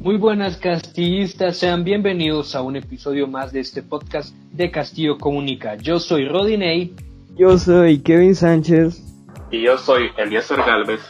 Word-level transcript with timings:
Muy 0.00 0.16
buenas 0.16 0.56
castillistas, 0.56 1.58
sean 1.58 1.84
bienvenidos 1.84 2.54
a 2.54 2.62
un 2.62 2.74
episodio 2.74 3.26
más 3.26 3.52
de 3.52 3.60
este 3.60 3.82
podcast 3.82 4.34
de 4.50 4.70
Castillo 4.70 5.18
Comunica. 5.18 5.76
Yo 5.76 6.00
soy 6.00 6.26
Rodinei. 6.26 6.94
Yo 7.36 7.58
soy 7.58 7.98
Kevin 7.98 8.34
Sánchez. 8.34 9.02
Y 9.50 9.60
yo 9.60 9.76
soy 9.76 10.08
Eliezer 10.16 10.56
Galvez. 10.56 11.02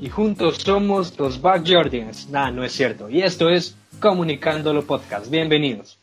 Y 0.00 0.08
juntos 0.08 0.56
somos 0.56 1.18
los 1.18 1.42
Backyardians. 1.42 2.30
Nah, 2.30 2.50
no 2.50 2.64
es 2.64 2.72
cierto. 2.72 3.10
Y 3.10 3.20
esto 3.20 3.50
es 3.50 3.76
Comunicándolo 4.00 4.80
Podcast. 4.80 5.30
Bienvenidos. 5.30 5.98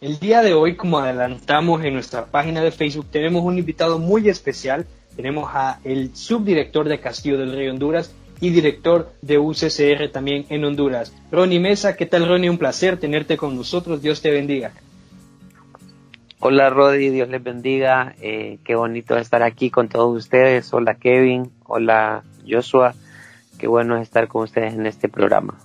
El 0.00 0.18
día 0.18 0.42
de 0.42 0.52
hoy, 0.52 0.74
como 0.74 0.98
adelantamos 0.98 1.84
en 1.84 1.94
nuestra 1.94 2.26
página 2.26 2.60
de 2.60 2.72
Facebook, 2.72 3.06
tenemos 3.12 3.44
un 3.44 3.56
invitado 3.56 4.00
muy 4.00 4.28
especial 4.28 4.84
tenemos 5.16 5.50
a 5.52 5.80
el 5.84 6.14
subdirector 6.14 6.88
de 6.88 7.00
Castillo 7.00 7.38
del 7.38 7.52
Rey 7.52 7.68
Honduras 7.68 8.14
y 8.40 8.50
director 8.50 9.12
de 9.22 9.38
UCCR 9.38 10.08
también 10.10 10.46
en 10.48 10.64
Honduras. 10.64 11.14
Ronnie 11.30 11.60
Mesa, 11.60 11.96
¿qué 11.96 12.06
tal 12.06 12.26
Ronnie? 12.28 12.50
Un 12.50 12.58
placer 12.58 12.98
tenerte 12.98 13.36
con 13.36 13.56
nosotros. 13.56 14.02
Dios 14.02 14.20
te 14.20 14.30
bendiga. 14.30 14.72
Hola 16.40 16.70
Rodi, 16.70 17.10
Dios 17.10 17.28
les 17.28 17.42
bendiga. 17.42 18.16
Eh, 18.20 18.58
qué 18.64 18.74
bonito 18.74 19.16
estar 19.16 19.44
aquí 19.44 19.70
con 19.70 19.88
todos 19.88 20.16
ustedes. 20.16 20.74
Hola 20.74 20.96
Kevin, 20.96 21.52
hola 21.64 22.24
Joshua. 22.48 22.94
Qué 23.58 23.68
bueno 23.68 23.96
estar 23.96 24.26
con 24.26 24.42
ustedes 24.42 24.74
en 24.74 24.86
este 24.86 25.08
programa. 25.08 25.56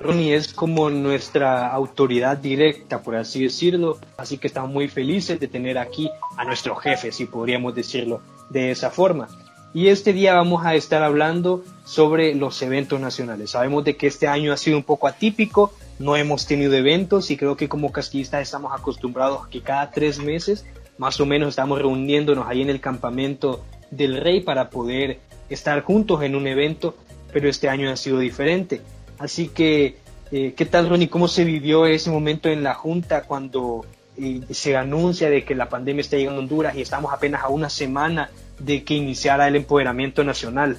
Ronnie 0.00 0.34
es 0.34 0.52
como 0.54 0.88
nuestra 0.88 1.68
autoridad 1.68 2.38
directa, 2.38 3.02
por 3.02 3.16
así 3.16 3.44
decirlo, 3.44 3.98
así 4.16 4.38
que 4.38 4.46
estamos 4.46 4.70
muy 4.70 4.88
felices 4.88 5.38
de 5.38 5.46
tener 5.46 5.76
aquí 5.76 6.10
a 6.36 6.44
nuestro 6.44 6.74
jefe, 6.76 7.12
si 7.12 7.26
podríamos 7.26 7.74
decirlo 7.74 8.22
de 8.48 8.70
esa 8.70 8.90
forma. 8.90 9.28
Y 9.74 9.88
este 9.88 10.12
día 10.12 10.34
vamos 10.34 10.64
a 10.64 10.74
estar 10.74 11.02
hablando 11.02 11.62
sobre 11.84 12.34
los 12.34 12.60
eventos 12.62 12.98
nacionales. 12.98 13.50
Sabemos 13.50 13.84
de 13.84 13.96
que 13.96 14.06
este 14.06 14.26
año 14.26 14.52
ha 14.52 14.56
sido 14.56 14.76
un 14.76 14.82
poco 14.82 15.06
atípico, 15.06 15.72
no 15.98 16.16
hemos 16.16 16.46
tenido 16.46 16.72
eventos 16.74 17.30
y 17.30 17.36
creo 17.36 17.56
que 17.56 17.68
como 17.68 17.92
casquillistas 17.92 18.42
estamos 18.42 18.72
acostumbrados 18.72 19.46
a 19.46 19.50
que 19.50 19.60
cada 19.60 19.90
tres 19.90 20.18
meses 20.18 20.64
más 20.96 21.20
o 21.20 21.26
menos 21.26 21.50
estamos 21.50 21.78
reuniéndonos 21.78 22.48
ahí 22.48 22.62
en 22.62 22.70
el 22.70 22.80
campamento 22.80 23.64
del 23.90 24.16
rey 24.16 24.40
para 24.40 24.70
poder 24.70 25.20
estar 25.48 25.82
juntos 25.82 26.22
en 26.22 26.36
un 26.36 26.46
evento, 26.46 26.96
pero 27.32 27.48
este 27.48 27.68
año 27.68 27.90
ha 27.90 27.96
sido 27.96 28.18
diferente. 28.18 28.80
Así 29.20 29.48
que, 29.48 29.98
eh, 30.32 30.54
¿qué 30.56 30.64
tal, 30.64 30.88
Ronnie? 30.88 31.10
¿Cómo 31.10 31.28
se 31.28 31.44
vivió 31.44 31.84
ese 31.84 32.10
momento 32.10 32.48
en 32.48 32.62
la 32.62 32.72
Junta 32.72 33.24
cuando 33.24 33.84
eh, 34.16 34.40
se 34.50 34.78
anuncia 34.78 35.28
de 35.28 35.44
que 35.44 35.54
la 35.54 35.68
pandemia 35.68 36.00
está 36.00 36.16
llegando 36.16 36.40
a 36.40 36.42
Honduras 36.44 36.74
y 36.74 36.80
estamos 36.80 37.12
apenas 37.12 37.44
a 37.44 37.48
una 37.48 37.68
semana 37.68 38.30
de 38.58 38.82
que 38.82 38.94
iniciara 38.94 39.46
el 39.46 39.56
empoderamiento 39.56 40.24
nacional? 40.24 40.78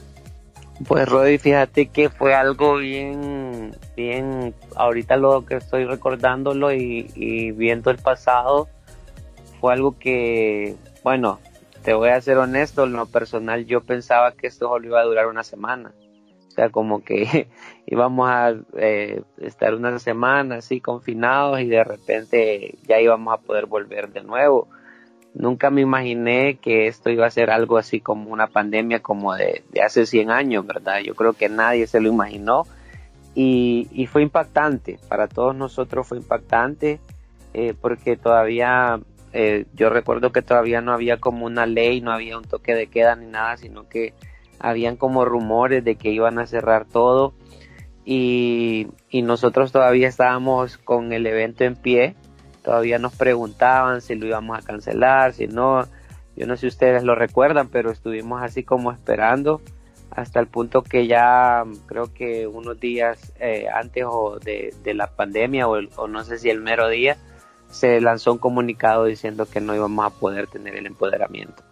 Pues 0.87 1.07
Rodi, 1.07 1.37
fíjate 1.37 1.89
que 1.89 2.09
fue 2.09 2.33
algo 2.33 2.77
bien, 2.77 3.75
bien, 3.95 4.55
ahorita 4.75 5.17
lo 5.17 5.45
que 5.45 5.57
estoy 5.57 5.85
recordándolo 5.85 6.73
y 6.73 7.51
viendo 7.51 7.91
el 7.91 7.97
pasado, 7.97 8.67
fue 9.59 9.73
algo 9.73 9.99
que, 9.99 10.75
bueno, 11.03 11.39
te 11.83 11.93
voy 11.93 12.09
a 12.09 12.19
ser 12.21 12.39
honesto, 12.39 12.85
en 12.85 12.93
lo 12.93 13.05
personal 13.05 13.67
yo 13.67 13.81
pensaba 13.81 14.31
que 14.31 14.47
esto 14.47 14.67
solo 14.67 14.87
iba 14.87 14.99
a 14.99 15.05
durar 15.05 15.27
una 15.27 15.43
semana. 15.43 15.91
O 16.51 16.53
sea, 16.53 16.69
como 16.69 17.03
que 17.03 17.47
íbamos 17.85 18.29
a 18.29 18.53
eh, 18.75 19.21
estar 19.41 19.73
una 19.73 19.97
semana 19.99 20.55
así 20.55 20.81
confinados 20.81 21.61
y 21.61 21.67
de 21.67 21.83
repente 21.83 22.75
ya 22.87 22.99
íbamos 22.99 23.33
a 23.33 23.37
poder 23.37 23.67
volver 23.67 24.11
de 24.11 24.21
nuevo. 24.21 24.67
Nunca 25.33 25.69
me 25.69 25.79
imaginé 25.79 26.57
que 26.57 26.87
esto 26.87 27.09
iba 27.09 27.25
a 27.25 27.31
ser 27.31 27.51
algo 27.51 27.77
así 27.77 28.01
como 28.01 28.31
una 28.31 28.47
pandemia 28.47 28.99
como 28.99 29.33
de, 29.33 29.63
hace 29.81 30.05
100 30.05 30.29
años, 30.29 30.67
¿verdad? 30.67 30.99
Yo 30.99 31.15
creo 31.15 31.31
que 31.31 31.47
nadie 31.47 31.87
se 31.87 32.01
lo 32.01 32.09
imaginó 32.09 32.63
y, 33.33 34.07
fue 34.11 34.23
impactante, 34.23 34.99
para 35.07 35.29
todos 35.29 35.55
nosotros 35.55 36.05
fue 36.05 36.17
impactante 36.17 36.99
eh, 37.53 37.73
porque 37.79 38.17
todavía, 38.17 38.99
eh, 39.31 39.67
yo 39.73 39.89
recuerdo 39.89 40.33
que 40.33 40.41
todavía 40.41 40.81
no 40.81 40.91
había 40.91 41.15
como 41.15 41.45
una 41.45 41.65
ley, 41.65 42.01
no 42.01 42.11
había 42.11 42.37
un 42.37 42.43
toque 42.43 42.75
de 42.75 42.87
queda 42.87 43.15
ni 43.15 43.27
nada, 43.27 43.55
sino 43.55 43.87
que 43.87 44.13
habían 44.61 44.95
como 44.95 45.25
rumores 45.25 45.83
de 45.83 45.95
que 45.95 46.11
iban 46.11 46.39
a 46.39 46.45
cerrar 46.45 46.85
todo 46.85 47.33
y, 48.05 48.87
nosotros 49.11 49.71
todavía 49.71 50.07
estábamos 50.07 50.77
con 50.77 51.13
el 51.13 51.27
evento 51.27 51.63
en 51.63 51.75
pie, 51.75 52.15
todavía 52.63 52.97
nos 52.97 53.15
preguntaban 53.15 54.01
si 54.01 54.15
lo 54.15 54.25
íbamos 54.25 54.57
a 54.57 54.65
cancelar, 54.65 55.33
si 55.33 55.47
no, 55.47 55.85
yo 56.35 56.47
no 56.47 56.55
sé 56.55 56.61
si 56.61 56.67
ustedes 56.67 57.03
lo 57.03 57.15
recuerdan, 57.15 57.69
pero 57.69 57.91
estuvimos 57.91 58.41
así 58.41 58.63
como 58.63 58.91
esperando 58.91 59.61
hasta 60.09 60.39
el 60.39 60.47
punto 60.47 60.83
que 60.83 61.07
ya 61.07 61.63
creo 61.85 62.13
que 62.13 62.47
unos 62.47 62.79
días 62.79 63.33
eh, 63.39 63.67
antes 63.73 64.03
o 64.05 64.39
de, 64.39 64.73
la 64.93 65.07
pandemia 65.07 65.67
o, 65.67 65.79
o 65.95 66.07
no 66.07 66.23
sé 66.23 66.37
si 66.37 66.49
el 66.49 66.59
mero 66.59 66.89
día 66.89 67.17
se 67.69 68.01
lanzó 68.01 68.33
un 68.33 68.37
comunicado 68.37 69.05
diciendo 69.05 69.45
que 69.45 69.61
no 69.61 69.73
íbamos 69.73 70.05
a 70.05 70.09
poder 70.09 70.47
tener 70.47 70.75
el 70.75 70.85
empoderamiento. 70.85 71.63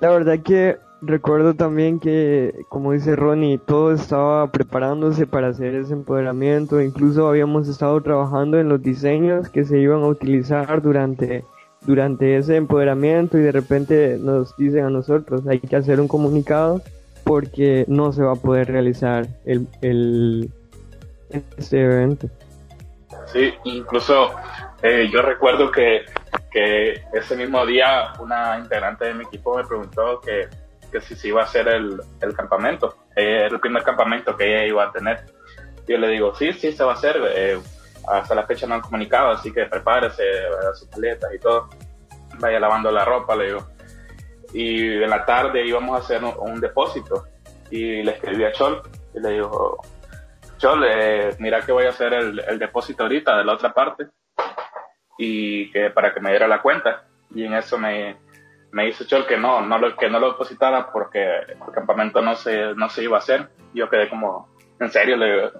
La 0.00 0.08
verdad 0.10 0.38
que 0.42 0.78
recuerdo 1.02 1.54
también 1.54 2.00
que, 2.00 2.64
como 2.68 2.92
dice 2.92 3.16
Ronnie, 3.16 3.58
todo 3.58 3.92
estaba 3.92 4.50
preparándose 4.50 5.26
para 5.26 5.48
hacer 5.48 5.74
ese 5.74 5.92
empoderamiento. 5.92 6.80
Incluso 6.80 7.28
habíamos 7.28 7.68
estado 7.68 8.00
trabajando 8.02 8.58
en 8.58 8.68
los 8.68 8.82
diseños 8.82 9.48
que 9.48 9.64
se 9.64 9.78
iban 9.78 10.02
a 10.02 10.08
utilizar 10.08 10.82
durante, 10.82 11.44
durante 11.82 12.36
ese 12.36 12.56
empoderamiento 12.56 13.38
y 13.38 13.42
de 13.42 13.52
repente 13.52 14.18
nos 14.20 14.56
dicen 14.56 14.84
a 14.84 14.90
nosotros 14.90 15.46
hay 15.46 15.60
que 15.60 15.76
hacer 15.76 16.00
un 16.00 16.08
comunicado 16.08 16.82
porque 17.24 17.84
no 17.88 18.12
se 18.12 18.22
va 18.22 18.32
a 18.32 18.36
poder 18.36 18.68
realizar 18.68 19.26
el, 19.44 19.66
el 19.82 20.50
este 21.56 21.82
evento. 21.82 22.28
Sí, 23.26 23.52
incluso 23.64 24.30
eh, 24.82 25.08
yo 25.12 25.22
recuerdo 25.22 25.70
que, 25.70 26.00
que 26.50 27.02
ese 27.12 27.36
mismo 27.36 27.64
día 27.66 28.12
una 28.18 28.58
integrante 28.58 29.04
de 29.04 29.14
mi 29.14 29.24
equipo 29.24 29.56
me 29.56 29.64
preguntó 29.64 30.20
que 30.20 30.48
que 30.90 31.00
si 31.00 31.14
se 31.14 31.28
iba 31.28 31.40
a 31.40 31.44
hacer 31.44 31.68
el, 31.68 32.00
el 32.20 32.34
campamento, 32.34 32.96
eh, 33.16 33.48
el 33.50 33.60
primer 33.60 33.82
campamento 33.82 34.36
que 34.36 34.46
ella 34.46 34.66
iba 34.66 34.84
a 34.84 34.92
tener. 34.92 35.24
Yo 35.86 35.98
le 35.98 36.08
digo, 36.08 36.34
sí, 36.34 36.52
sí, 36.52 36.72
se 36.72 36.84
va 36.84 36.92
a 36.92 36.94
hacer, 36.94 37.16
eh, 37.34 37.58
hasta 38.08 38.34
la 38.34 38.46
fecha 38.46 38.66
no 38.66 38.74
han 38.74 38.80
comunicado, 38.80 39.30
así 39.30 39.52
que 39.52 39.66
prepárese, 39.66 40.22
a 40.22 40.74
sus 40.74 40.88
paletas 40.88 41.32
y 41.34 41.38
todo, 41.38 41.68
vaya 42.38 42.60
lavando 42.60 42.90
la 42.90 43.04
ropa, 43.04 43.34
le 43.36 43.46
digo. 43.46 43.66
Y 44.52 45.02
en 45.02 45.10
la 45.10 45.24
tarde 45.24 45.64
íbamos 45.64 45.96
a 45.96 46.02
hacer 46.02 46.22
un, 46.24 46.60
depósito 46.60 47.26
y 47.70 48.02
le 48.02 48.12
escribí 48.12 48.44
a 48.44 48.52
Chol 48.52 48.82
y 49.14 49.20
le 49.20 49.30
digo, 49.30 49.80
Chol, 50.58 50.84
eh, 50.88 51.36
mira 51.38 51.60
que 51.62 51.72
voy 51.72 51.86
a 51.86 51.90
hacer 51.90 52.12
el, 52.14 52.40
el 52.40 52.58
depósito 52.58 53.04
ahorita 53.04 53.38
de 53.38 53.44
la 53.44 53.54
otra 53.54 53.72
parte 53.72 54.08
y 55.18 55.70
que 55.70 55.90
para 55.90 56.12
que 56.12 56.20
me 56.20 56.30
diera 56.30 56.48
la 56.48 56.62
cuenta. 56.62 57.04
Y 57.32 57.44
en 57.44 57.54
eso 57.54 57.78
me, 57.78 58.16
me 58.72 58.88
hizo 58.88 59.04
Chol 59.04 59.26
que 59.26 59.36
no, 59.36 59.60
no 59.66 59.78
lo, 59.78 59.96
que 59.96 60.08
no 60.08 60.18
lo 60.18 60.32
depositara 60.32 60.90
porque 60.92 61.22
el 61.22 61.72
campamento 61.74 62.20
no 62.20 62.36
se, 62.36 62.74
no 62.74 62.88
se 62.88 63.04
iba 63.04 63.16
a 63.16 63.20
hacer. 63.20 63.48
Yo 63.74 63.88
quedé 63.88 64.08
como, 64.08 64.48
en 64.78 64.90
serio, 64.90 65.16
le 65.16 65.32
digo, 65.32 65.50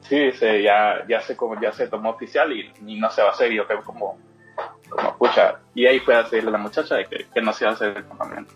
sí, 0.00 0.32
se, 0.32 0.62
ya, 0.62 1.04
ya, 1.08 1.20
se, 1.20 1.36
como, 1.36 1.60
ya 1.60 1.72
se 1.72 1.88
tomó 1.88 2.10
oficial 2.10 2.52
y, 2.52 2.72
no 2.96 3.10
se 3.10 3.22
va 3.22 3.28
a 3.28 3.32
hacer. 3.32 3.52
Y 3.52 3.56
yo 3.56 3.66
quedé 3.66 3.82
como, 3.82 4.18
como, 4.88 5.16
pucha. 5.16 5.60
Y 5.74 5.86
ahí 5.86 6.00
fue 6.00 6.14
a 6.14 6.22
decirle 6.22 6.50
a 6.50 6.52
la 6.52 6.58
muchacha 6.58 6.96
de 6.96 7.06
que, 7.06 7.26
que 7.32 7.40
no 7.40 7.52
se 7.52 7.64
iba 7.64 7.72
a 7.72 7.74
hacer 7.74 7.96
el 7.96 8.06
campamento. 8.06 8.52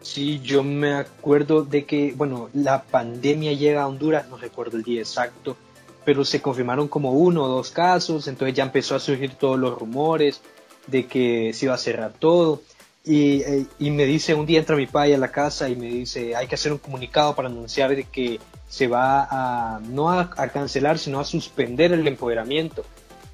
Sí, 0.00 0.40
yo 0.40 0.64
me 0.64 0.94
acuerdo 0.94 1.62
de 1.62 1.84
que, 1.84 2.12
bueno, 2.16 2.50
la 2.52 2.82
pandemia 2.82 3.52
llega 3.52 3.82
a 3.82 3.86
Honduras, 3.86 4.28
no 4.28 4.36
recuerdo 4.36 4.76
el 4.76 4.82
día 4.82 5.00
exacto, 5.00 5.56
pero 6.04 6.24
se 6.24 6.42
confirmaron 6.42 6.88
como 6.88 7.12
uno 7.12 7.44
o 7.44 7.48
dos 7.48 7.70
casos, 7.70 8.26
entonces 8.26 8.56
ya 8.56 8.64
empezó 8.64 8.96
a 8.96 9.00
surgir 9.00 9.34
todos 9.34 9.58
los 9.58 9.78
rumores 9.78 10.42
de 10.88 11.06
que 11.06 11.52
se 11.52 11.66
iba 11.66 11.74
a 11.74 11.78
cerrar 11.78 12.12
todo. 12.12 12.62
Y, 13.04 13.42
eh, 13.42 13.66
y, 13.80 13.90
me 13.90 14.04
dice, 14.04 14.34
un 14.34 14.46
día 14.46 14.60
entra 14.60 14.76
mi 14.76 14.86
padre 14.86 15.16
a 15.16 15.18
la 15.18 15.32
casa 15.32 15.68
y 15.68 15.74
me 15.74 15.86
dice, 15.86 16.36
hay 16.36 16.46
que 16.46 16.54
hacer 16.54 16.72
un 16.72 16.78
comunicado 16.78 17.34
para 17.34 17.48
anunciar 17.48 17.94
de 17.94 18.04
que 18.04 18.38
se 18.68 18.86
va 18.86 19.26
a, 19.28 19.80
no 19.80 20.10
a, 20.10 20.30
cancelar, 20.30 20.98
sino 20.98 21.18
a 21.18 21.24
suspender 21.24 21.92
el 21.92 22.06
empoderamiento. 22.06 22.84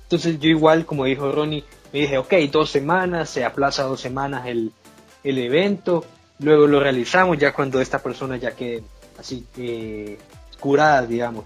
Entonces 0.05 0.41
yo 0.41 0.49
igual, 0.49 0.87
como 0.87 1.05
dijo 1.05 1.31
Ronnie, 1.31 1.65
me 1.93 2.00
dije, 2.00 2.17
ok, 2.17 2.32
dos 2.50 2.70
semanas, 2.70 3.29
se 3.29 3.44
aplaza 3.44 3.82
dos 3.82 4.00
semanas 4.00 4.47
el, 4.47 4.73
el 5.23 5.38
evento, 5.38 6.05
luego 6.38 6.67
lo 6.67 6.81
realizamos 6.81 7.37
ya 7.37 7.53
cuando 7.53 7.81
esta 7.81 7.99
persona 7.99 8.37
ya 8.38 8.53
quede 8.53 8.82
así 9.19 9.47
eh, 9.59 10.19
curada, 10.59 11.06
digamos. 11.06 11.44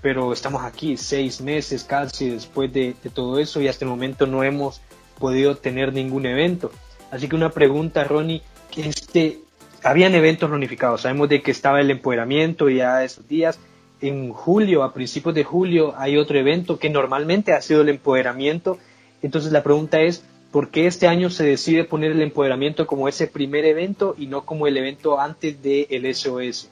Pero 0.00 0.32
estamos 0.32 0.62
aquí 0.62 0.96
seis 0.96 1.40
meses 1.40 1.82
casi 1.82 2.30
después 2.30 2.72
de, 2.72 2.94
de 3.02 3.10
todo 3.10 3.38
eso 3.40 3.60
y 3.60 3.66
hasta 3.66 3.84
el 3.84 3.90
momento 3.90 4.26
no 4.26 4.44
hemos 4.44 4.80
podido 5.18 5.56
tener 5.56 5.92
ningún 5.92 6.26
evento. 6.26 6.70
Así 7.10 7.28
que 7.28 7.36
una 7.36 7.50
pregunta, 7.50 8.04
Ronnie, 8.04 8.42
este, 8.76 9.38
habían 9.82 10.14
eventos 10.14 10.50
ronificados, 10.50 11.02
sabemos 11.02 11.28
de 11.28 11.42
que 11.42 11.50
estaba 11.50 11.80
el 11.80 11.90
empoderamiento 11.90 12.68
ya 12.68 13.04
esos 13.04 13.28
días, 13.28 13.58
en 14.00 14.32
julio, 14.32 14.82
a 14.82 14.92
principios 14.92 15.34
de 15.34 15.44
julio, 15.44 15.94
hay 15.96 16.16
otro 16.16 16.38
evento 16.38 16.78
que 16.78 16.90
normalmente 16.90 17.52
ha 17.52 17.60
sido 17.60 17.82
el 17.82 17.88
empoderamiento, 17.88 18.78
entonces 19.22 19.52
la 19.52 19.62
pregunta 19.62 20.00
es, 20.00 20.24
¿por 20.50 20.70
qué 20.70 20.86
este 20.86 21.06
año 21.06 21.30
se 21.30 21.44
decide 21.44 21.84
poner 21.84 22.12
el 22.12 22.22
empoderamiento 22.22 22.86
como 22.86 23.08
ese 23.08 23.26
primer 23.26 23.64
evento 23.64 24.14
y 24.18 24.26
no 24.26 24.44
como 24.44 24.66
el 24.66 24.76
evento 24.76 25.20
antes 25.20 25.62
del 25.62 26.14
SOS? 26.14 26.70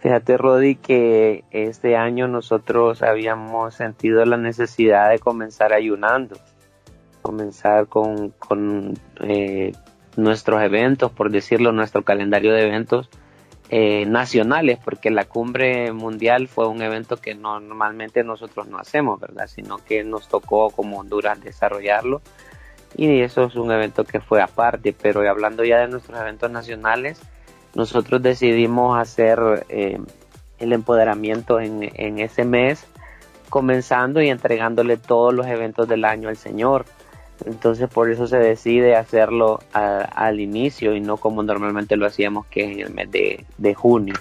Fíjate, 0.00 0.36
Rodi, 0.36 0.74
que 0.74 1.44
este 1.52 1.96
año 1.96 2.26
nosotros 2.26 3.02
habíamos 3.02 3.74
sentido 3.74 4.24
la 4.24 4.36
necesidad 4.36 5.10
de 5.10 5.20
comenzar 5.20 5.72
ayunando, 5.72 6.36
comenzar 7.22 7.86
con, 7.86 8.34
eh, 9.20 9.72
nuestros 10.16 10.62
eventos, 10.62 11.10
por 11.10 11.30
decirlo, 11.30 11.72
nuestro 11.72 12.02
calendario 12.02 12.52
de 12.52 12.66
eventos 12.66 13.08
eh, 13.70 14.04
nacionales, 14.04 14.78
porque 14.84 15.10
la 15.10 15.24
cumbre 15.24 15.92
mundial 15.92 16.48
fue 16.48 16.68
un 16.68 16.82
evento 16.82 17.16
que 17.16 17.34
normalmente 17.34 18.22
nosotros 18.22 18.66
no 18.66 18.78
hacemos, 18.78 19.18
¿verdad? 19.18 19.46
Sino 19.46 19.78
que 19.78 20.04
nos 20.04 20.28
tocó 20.28 20.68
como 20.68 20.98
Honduras 20.98 21.42
desarrollarlo 21.42 22.20
y 22.96 23.20
eso 23.20 23.44
es 23.44 23.54
un 23.56 23.70
evento 23.70 24.04
que 24.04 24.20
fue 24.20 24.42
aparte, 24.42 24.92
pero 24.92 25.28
hablando 25.28 25.64
ya 25.64 25.78
de 25.78 25.88
nuestros 25.88 26.18
eventos 26.20 26.50
nacionales, 26.50 27.20
nosotros 27.74 28.22
decidimos 28.22 28.98
hacer 28.98 29.66
eh, 29.68 29.98
el 30.58 30.72
empoderamiento 30.72 31.58
en, 31.58 32.18
ese 32.18 32.44
mes, 32.44 32.86
comenzando 33.48 34.20
y 34.20 34.28
entregándole 34.28 34.96
todos 34.96 35.32
los 35.32 35.46
eventos 35.46 35.88
del 35.88 36.04
año 36.04 36.28
al 36.28 36.36
Señor. 36.36 36.84
Entonces 37.46 37.88
por 37.88 38.10
eso 38.10 38.26
se 38.26 38.38
decide 38.38 38.96
hacerlo 38.96 39.60
al 39.72 40.40
inicio 40.40 40.94
y 40.94 41.00
no 41.00 41.16
como 41.16 41.42
normalmente 41.42 41.96
lo 41.96 42.06
hacíamos 42.06 42.46
que 42.46 42.64
es 42.64 42.70
en 42.72 42.80
el 42.80 42.94
mes 42.94 43.10
de, 43.10 43.44
de 43.58 43.74
junio. 43.74 44.14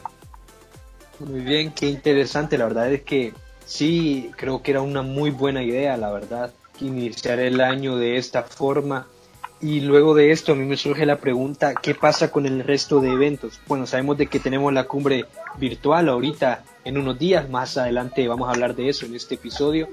Muy 1.20 1.42
bien, 1.42 1.72
qué 1.72 1.88
interesante. 1.88 2.58
La 2.58 2.66
verdad 2.66 2.92
es 2.92 3.04
que 3.04 3.34
sí, 3.66 4.32
creo 4.36 4.62
que 4.62 4.72
era 4.72 4.82
una 4.82 5.02
muy 5.02 5.30
buena 5.30 5.64
idea, 5.64 5.98
la 5.98 6.12
verdad, 6.12 6.52
iniciar 6.80 7.40
el 7.40 7.62
año 7.62 7.98
de 7.98 8.18
esta 8.18 8.44
forma 8.44 9.08
y 9.62 9.82
luego 9.82 10.16
de 10.16 10.32
esto 10.32 10.54
a 10.54 10.56
mí 10.56 10.66
me 10.66 10.76
surge 10.76 11.06
la 11.06 11.18
pregunta, 11.18 11.76
¿qué 11.76 11.94
pasa 11.94 12.32
con 12.32 12.48
el 12.48 12.64
resto 12.64 13.00
de 13.00 13.12
eventos? 13.12 13.60
Bueno, 13.68 13.86
sabemos 13.86 14.18
de 14.18 14.26
que 14.26 14.40
tenemos 14.40 14.74
la 14.74 14.86
cumbre 14.86 15.26
virtual 15.58 16.10
ahorita 16.10 16.64
en 16.84 16.98
unos 16.98 17.20
días, 17.20 17.48
más 17.48 17.78
adelante 17.78 18.28
vamos 18.28 18.48
a 18.48 18.54
hablar 18.54 18.76
de 18.76 18.90
eso 18.90 19.06
en 19.06 19.16
este 19.16 19.36
episodio, 19.36 19.88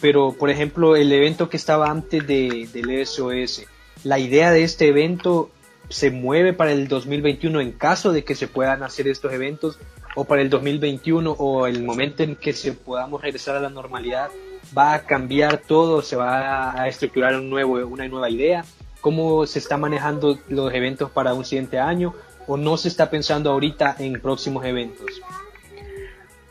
pero 0.00 0.32
por 0.32 0.50
ejemplo 0.50 0.96
el 0.96 1.12
evento 1.12 1.48
que 1.48 1.56
estaba 1.56 1.90
antes 1.90 2.26
de, 2.26 2.68
del 2.72 3.06
SOS, 3.06 3.66
la 4.02 4.18
idea 4.18 4.50
de 4.50 4.62
este 4.62 4.88
evento 4.88 5.50
se 5.88 6.10
mueve 6.10 6.52
para 6.52 6.72
el 6.72 6.88
2021 6.88 7.60
en 7.60 7.72
caso 7.72 8.12
de 8.12 8.24
que 8.24 8.34
se 8.34 8.48
puedan 8.48 8.82
hacer 8.82 9.08
estos 9.08 9.32
eventos 9.32 9.78
o 10.16 10.24
para 10.24 10.42
el 10.42 10.50
2021 10.50 11.30
o 11.30 11.66
el 11.66 11.82
momento 11.82 12.22
en 12.22 12.36
que 12.36 12.52
se 12.52 12.72
podamos 12.72 13.22
regresar 13.22 13.56
a 13.56 13.60
la 13.60 13.70
normalidad 13.70 14.30
va 14.76 14.94
a 14.94 15.02
cambiar 15.04 15.58
todo, 15.58 16.02
se 16.02 16.16
va 16.16 16.80
a 16.80 16.88
estructurar 16.88 17.36
un 17.36 17.50
nuevo, 17.50 17.74
una 17.86 18.08
nueva 18.08 18.30
idea 18.30 18.64
cómo 19.04 19.44
se 19.44 19.58
está 19.58 19.76
manejando 19.76 20.38
los 20.48 20.72
eventos 20.72 21.10
para 21.10 21.34
un 21.34 21.44
siguiente 21.44 21.78
año 21.78 22.14
o 22.46 22.56
no 22.56 22.78
se 22.78 22.88
está 22.88 23.10
pensando 23.10 23.50
ahorita 23.50 23.96
en 23.98 24.18
próximos 24.18 24.64
eventos? 24.64 25.20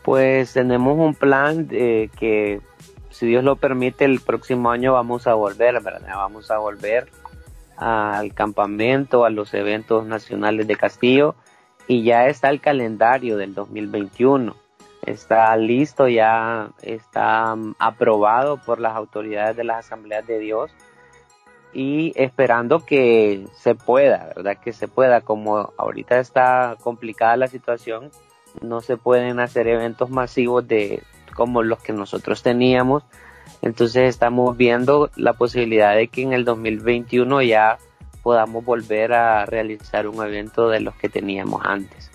Pues 0.04 0.52
tenemos 0.52 0.96
un 0.96 1.16
plan 1.16 1.66
de 1.66 2.12
que 2.16 2.60
si 3.14 3.26
Dios 3.26 3.44
lo 3.44 3.54
permite 3.54 4.04
el 4.04 4.20
próximo 4.20 4.70
año 4.70 4.92
vamos 4.92 5.28
a 5.28 5.34
volver, 5.34 5.80
¿verdad? 5.80 6.16
Vamos 6.16 6.50
a 6.50 6.58
volver 6.58 7.08
al 7.76 8.34
campamento, 8.34 9.24
a 9.24 9.30
los 9.30 9.54
eventos 9.54 10.04
nacionales 10.04 10.66
de 10.66 10.76
Castillo 10.76 11.36
y 11.86 12.02
ya 12.02 12.26
está 12.26 12.50
el 12.50 12.60
calendario 12.60 13.36
del 13.36 13.54
2021. 13.54 14.56
Está 15.06 15.56
listo, 15.56 16.08
ya 16.08 16.70
está 16.82 17.54
mm, 17.54 17.76
aprobado 17.78 18.56
por 18.56 18.80
las 18.80 18.96
autoridades 18.96 19.56
de 19.56 19.64
las 19.64 19.86
asambleas 19.86 20.26
de 20.26 20.40
Dios 20.40 20.72
y 21.72 22.12
esperando 22.16 22.84
que 22.84 23.46
se 23.54 23.76
pueda, 23.76 24.32
¿verdad? 24.34 24.56
Que 24.56 24.72
se 24.72 24.88
pueda, 24.88 25.20
como 25.20 25.72
ahorita 25.76 26.18
está 26.18 26.76
complicada 26.82 27.36
la 27.36 27.46
situación, 27.46 28.10
no 28.60 28.80
se 28.80 28.96
pueden 28.96 29.38
hacer 29.38 29.68
eventos 29.68 30.10
masivos 30.10 30.66
de 30.66 31.00
como 31.34 31.62
los 31.62 31.80
que 31.80 31.92
nosotros 31.92 32.42
teníamos. 32.42 33.02
Entonces 33.62 34.08
estamos 34.08 34.56
viendo 34.56 35.10
la 35.16 35.34
posibilidad 35.34 35.94
de 35.94 36.08
que 36.08 36.22
en 36.22 36.32
el 36.32 36.44
2021 36.44 37.42
ya 37.42 37.78
podamos 38.22 38.64
volver 38.64 39.12
a 39.12 39.44
realizar 39.44 40.08
un 40.08 40.24
evento 40.24 40.68
de 40.68 40.80
los 40.80 40.94
que 40.94 41.08
teníamos 41.08 41.60
antes. 41.64 42.10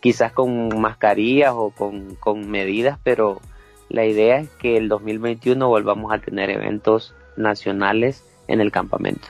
Quizás 0.00 0.32
con 0.32 0.80
mascarillas 0.80 1.52
o 1.54 1.70
con, 1.70 2.16
con 2.16 2.50
medidas, 2.50 2.98
pero 3.02 3.40
la 3.88 4.04
idea 4.04 4.38
es 4.38 4.50
que 4.50 4.76
el 4.76 4.88
2021 4.88 5.66
volvamos 5.66 6.12
a 6.12 6.18
tener 6.18 6.50
eventos 6.50 7.14
nacionales 7.36 8.24
en 8.48 8.60
el 8.60 8.72
campamento. 8.72 9.28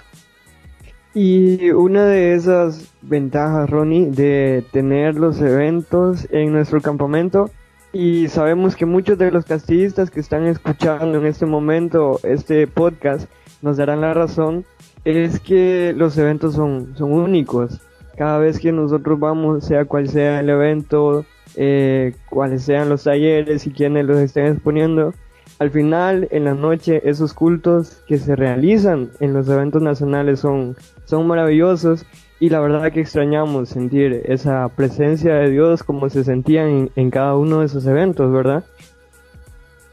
Y 1.14 1.70
una 1.70 2.06
de 2.06 2.34
esas 2.34 2.92
ventajas, 3.00 3.70
Ronnie, 3.70 4.10
de 4.10 4.64
tener 4.72 5.14
los 5.14 5.40
eventos 5.40 6.26
en 6.32 6.52
nuestro 6.52 6.80
campamento, 6.80 7.50
y 7.94 8.26
sabemos 8.26 8.74
que 8.74 8.86
muchos 8.86 9.16
de 9.16 9.30
los 9.30 9.44
castillistas 9.44 10.10
que 10.10 10.18
están 10.18 10.46
escuchando 10.46 11.18
en 11.18 11.26
este 11.26 11.46
momento 11.46 12.18
este 12.24 12.66
podcast 12.66 13.30
nos 13.62 13.76
darán 13.76 14.00
la 14.00 14.12
razón, 14.12 14.64
es 15.04 15.38
que 15.38 15.94
los 15.96 16.18
eventos 16.18 16.54
son, 16.54 16.94
son 16.96 17.12
únicos. 17.12 17.80
Cada 18.16 18.38
vez 18.38 18.58
que 18.58 18.72
nosotros 18.72 19.18
vamos, 19.20 19.64
sea 19.64 19.84
cual 19.84 20.08
sea 20.08 20.40
el 20.40 20.50
evento, 20.50 21.24
eh, 21.54 22.14
cuáles 22.28 22.64
sean 22.64 22.88
los 22.88 23.04
talleres 23.04 23.66
y 23.66 23.70
quienes 23.70 24.04
los 24.04 24.18
estén 24.18 24.46
exponiendo, 24.46 25.14
al 25.60 25.70
final, 25.70 26.26
en 26.32 26.44
la 26.44 26.54
noche, 26.54 27.00
esos 27.08 27.32
cultos 27.32 28.02
que 28.08 28.18
se 28.18 28.34
realizan 28.34 29.10
en 29.20 29.32
los 29.32 29.48
eventos 29.48 29.80
nacionales 29.80 30.40
son, 30.40 30.76
son 31.04 31.28
maravillosos 31.28 32.04
y 32.44 32.50
la 32.50 32.60
verdad 32.60 32.92
que 32.92 33.00
extrañamos 33.00 33.70
sentir 33.70 34.20
esa 34.26 34.68
presencia 34.68 35.34
de 35.36 35.48
Dios 35.48 35.82
como 35.82 36.10
se 36.10 36.24
sentía 36.24 36.68
en, 36.68 36.90
en 36.94 37.10
cada 37.10 37.36
uno 37.36 37.60
de 37.60 37.66
esos 37.66 37.86
eventos, 37.86 38.30
¿verdad? 38.30 38.64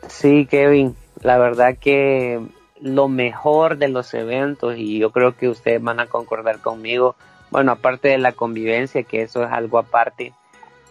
Sí, 0.10 0.46
Kevin, 0.52 0.98
la 1.22 1.38
verdad 1.38 1.78
que 1.80 2.42
lo 2.82 3.08
mejor 3.08 3.78
de 3.78 3.88
los 3.88 4.14
eventos, 4.14 4.76
y 4.76 5.00
yo 5.00 5.12
creo 5.12 5.38
que 5.38 5.48
ustedes 5.48 5.82
van 5.82 6.02
a 6.02 6.08
concordar 6.08 6.60
conmigo, 6.60 7.16
bueno, 7.52 7.72
aparte 7.72 8.10
de 8.10 8.18
la 8.18 8.34
convivencia, 8.34 9.04
que 9.04 9.22
eso 9.22 9.46
es 9.46 9.50
algo 9.50 9.78
aparte, 9.78 10.34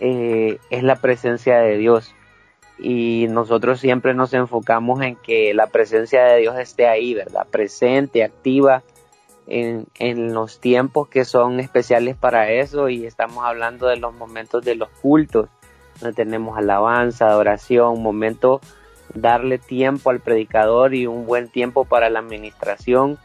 eh, 0.01 0.57
es 0.71 0.83
la 0.83 0.97
presencia 0.97 1.59
de 1.59 1.77
Dios 1.77 2.15
y 2.79 3.27
nosotros 3.29 3.81
siempre 3.81 4.15
nos 4.15 4.33
enfocamos 4.33 5.03
en 5.03 5.15
que 5.15 5.53
la 5.53 5.67
presencia 5.67 6.25
de 6.25 6.39
Dios 6.41 6.59
esté 6.59 6.87
ahí, 6.87 7.13
¿verdad? 7.13 7.47
Presente, 7.51 8.25
activa 8.25 8.83
en, 9.51 10.33
los 10.33 10.61
tiempos 10.61 11.09
que 11.09 11.25
son 11.25 11.61
especiales 11.61 12.17
para 12.17 12.51
eso 12.51 12.89
y 12.89 13.05
estamos 13.05 13.45
hablando 13.45 13.89
de 13.89 13.97
los 13.97 14.15
momentos 14.15 14.65
de 14.65 14.77
los 14.77 14.89
cultos, 14.89 15.49
donde 16.01 16.15
tenemos 16.15 16.57
alabanza, 16.57 17.27
adoración, 17.27 18.03
momento 18.03 18.61
darle 19.15 19.59
tiempo 19.59 20.11
al 20.11 20.21
predicador 20.21 20.95
y 20.95 21.07
un 21.07 21.27
buen 21.27 21.49
tiempo 21.49 21.85
para 21.85 22.09
la 22.11 22.21
administración. 22.21 23.19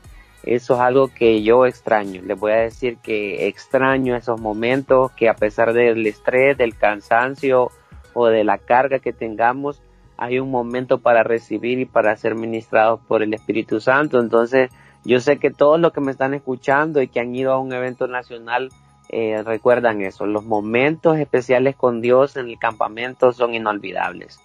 Eso 0.44 0.76
es 0.76 0.80
algo 0.80 1.08
que 1.08 1.42
yo 1.42 1.66
extraño. 1.66 2.22
Les 2.24 2.40
voy 2.40 2.52
a 2.52 2.58
decir 2.58 2.98
que 2.98 3.48
extraño 3.48 4.16
esos 4.16 4.40
momentos 4.40 5.12
que 5.12 5.30
a 5.30 5.36
pesar 5.36 5.74
del 5.74 6.06
estrés, 6.06 6.58
del 6.58 6.76
cansancio, 6.76 7.72
o 8.16 8.28
de 8.28 8.44
la 8.44 8.58
carga 8.58 9.00
que 9.00 9.14
tengamos, 9.14 9.82
hay 10.18 10.40
un 10.40 10.50
momento 10.50 11.00
para 11.00 11.22
recibir 11.22 11.80
y 11.80 11.86
para 11.86 12.16
ser 12.16 12.34
ministrados 12.34 13.02
por 13.08 13.22
el 13.22 13.34
Espíritu 13.34 13.82
Santo. 13.82 14.20
Entonces, 14.20 14.72
yo 15.06 15.20
sé 15.20 15.38
que 15.38 15.52
todos 15.52 15.80
los 15.80 15.94
que 15.94 16.02
me 16.02 16.12
están 16.12 16.34
escuchando 16.34 17.02
y 17.02 17.08
que 17.08 17.20
han 17.20 17.34
ido 17.36 17.54
a 17.54 17.60
un 17.60 17.72
evento 17.72 18.08
nacional 18.08 18.70
eh, 19.10 19.44
recuerdan 19.44 20.02
eso. 20.02 20.26
Los 20.26 20.44
momentos 20.44 21.18
especiales 21.18 21.76
con 21.76 22.02
Dios 22.02 22.36
en 22.38 22.50
el 22.50 22.58
campamento 22.58 23.32
son 23.32 23.54
inolvidables. 23.54 24.40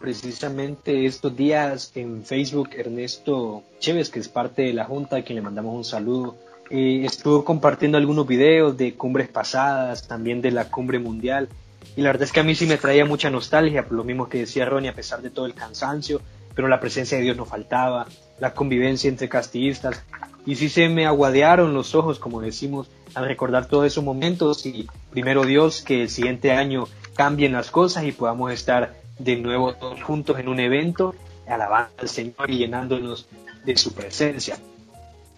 Precisamente 0.00 1.06
estos 1.06 1.34
días 1.36 1.92
en 1.94 2.24
Facebook, 2.24 2.70
Ernesto 2.76 3.62
Chévez, 3.78 4.10
que 4.10 4.18
es 4.18 4.28
parte 4.28 4.62
de 4.62 4.74
la 4.74 4.84
Junta, 4.84 5.16
a 5.16 5.22
quien 5.22 5.36
le 5.36 5.42
mandamos 5.42 5.74
un 5.74 5.84
saludo, 5.84 6.36
eh, 6.68 7.02
estuvo 7.04 7.44
compartiendo 7.44 7.96
algunos 7.96 8.26
videos 8.26 8.76
de 8.76 8.94
cumbres 8.94 9.28
pasadas, 9.28 10.06
también 10.06 10.42
de 10.42 10.50
la 10.50 10.68
cumbre 10.68 10.98
mundial, 10.98 11.48
y 11.96 12.02
la 12.02 12.10
verdad 12.10 12.24
es 12.24 12.32
que 12.32 12.40
a 12.40 12.44
mí 12.44 12.54
sí 12.54 12.66
me 12.66 12.76
traía 12.76 13.06
mucha 13.06 13.30
nostalgia, 13.30 13.84
por 13.84 13.96
lo 13.96 14.04
mismo 14.04 14.28
que 14.28 14.38
decía 14.38 14.66
Ronnie, 14.66 14.90
a 14.90 14.94
pesar 14.94 15.22
de 15.22 15.30
todo 15.30 15.46
el 15.46 15.54
cansancio, 15.54 16.20
pero 16.54 16.68
la 16.68 16.80
presencia 16.80 17.16
de 17.16 17.24
Dios 17.24 17.36
no 17.36 17.46
faltaba, 17.46 18.06
la 18.38 18.54
convivencia 18.54 19.08
entre 19.08 19.28
castillistas, 19.28 20.02
y 20.44 20.56
sí 20.56 20.68
se 20.68 20.88
me 20.88 21.06
aguadearon 21.06 21.74
los 21.74 21.94
ojos, 21.94 22.18
como 22.18 22.40
decimos, 22.40 22.88
al 23.14 23.26
recordar 23.26 23.66
todos 23.66 23.86
esos 23.86 24.04
momentos 24.04 24.64
y 24.66 24.86
primero 25.10 25.44
Dios 25.44 25.82
que 25.82 26.02
el 26.02 26.10
siguiente 26.10 26.52
año 26.52 26.86
cambien 27.14 27.52
las 27.52 27.70
cosas 27.70 28.04
y 28.04 28.12
podamos 28.12 28.52
estar 28.52 28.94
de 29.18 29.36
nuevo 29.36 29.74
todos 29.74 30.02
juntos 30.02 30.38
en 30.38 30.48
un 30.48 30.60
evento, 30.60 31.14
alabando 31.48 31.92
al 31.98 32.08
Señor 32.08 32.50
y 32.50 32.58
llenándonos 32.58 33.26
de 33.64 33.76
su 33.76 33.92
presencia. 33.92 34.58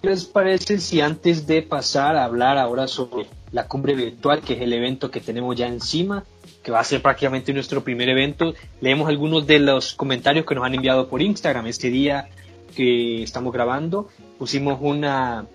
¿Qué 0.03 0.09
les 0.09 0.25
parece 0.27 0.79
si 0.79 1.01
antes 1.01 1.47
de 1.47 1.63
pasar 1.63 2.17
a 2.17 2.25
hablar 2.25 2.59
ahora 2.59 2.87
sobre 2.87 3.27
la 3.53 3.67
cumbre 3.67 3.95
virtual, 3.95 4.43
que 4.43 4.55
es 4.55 4.61
el 4.61 4.73
evento 4.73 5.11
que 5.11 5.21
tenemos 5.21 5.57
ya 5.57 5.67
encima, 5.67 6.25
que 6.63 6.71
va 6.71 6.81
a 6.81 6.85
ser 6.85 7.01
prácticamente 7.01 7.53
nuestro 7.53 7.83
primer 7.83 8.09
evento. 8.09 8.55
Leemos 8.81 9.09
algunos 9.09 9.47
de 9.47 9.59
los 9.59 9.95
comentarios 9.95 10.45
que 10.45 10.55
nos 10.55 10.65
han 10.65 10.75
enviado 10.75 11.09
por 11.09 11.23
Instagram. 11.23 11.67
Este 11.67 11.89
día 11.89 12.29
que 12.75 13.23
estamos 13.23 13.53
grabando 13.53 14.09
pusimos 14.39 14.79
una, 14.81 15.47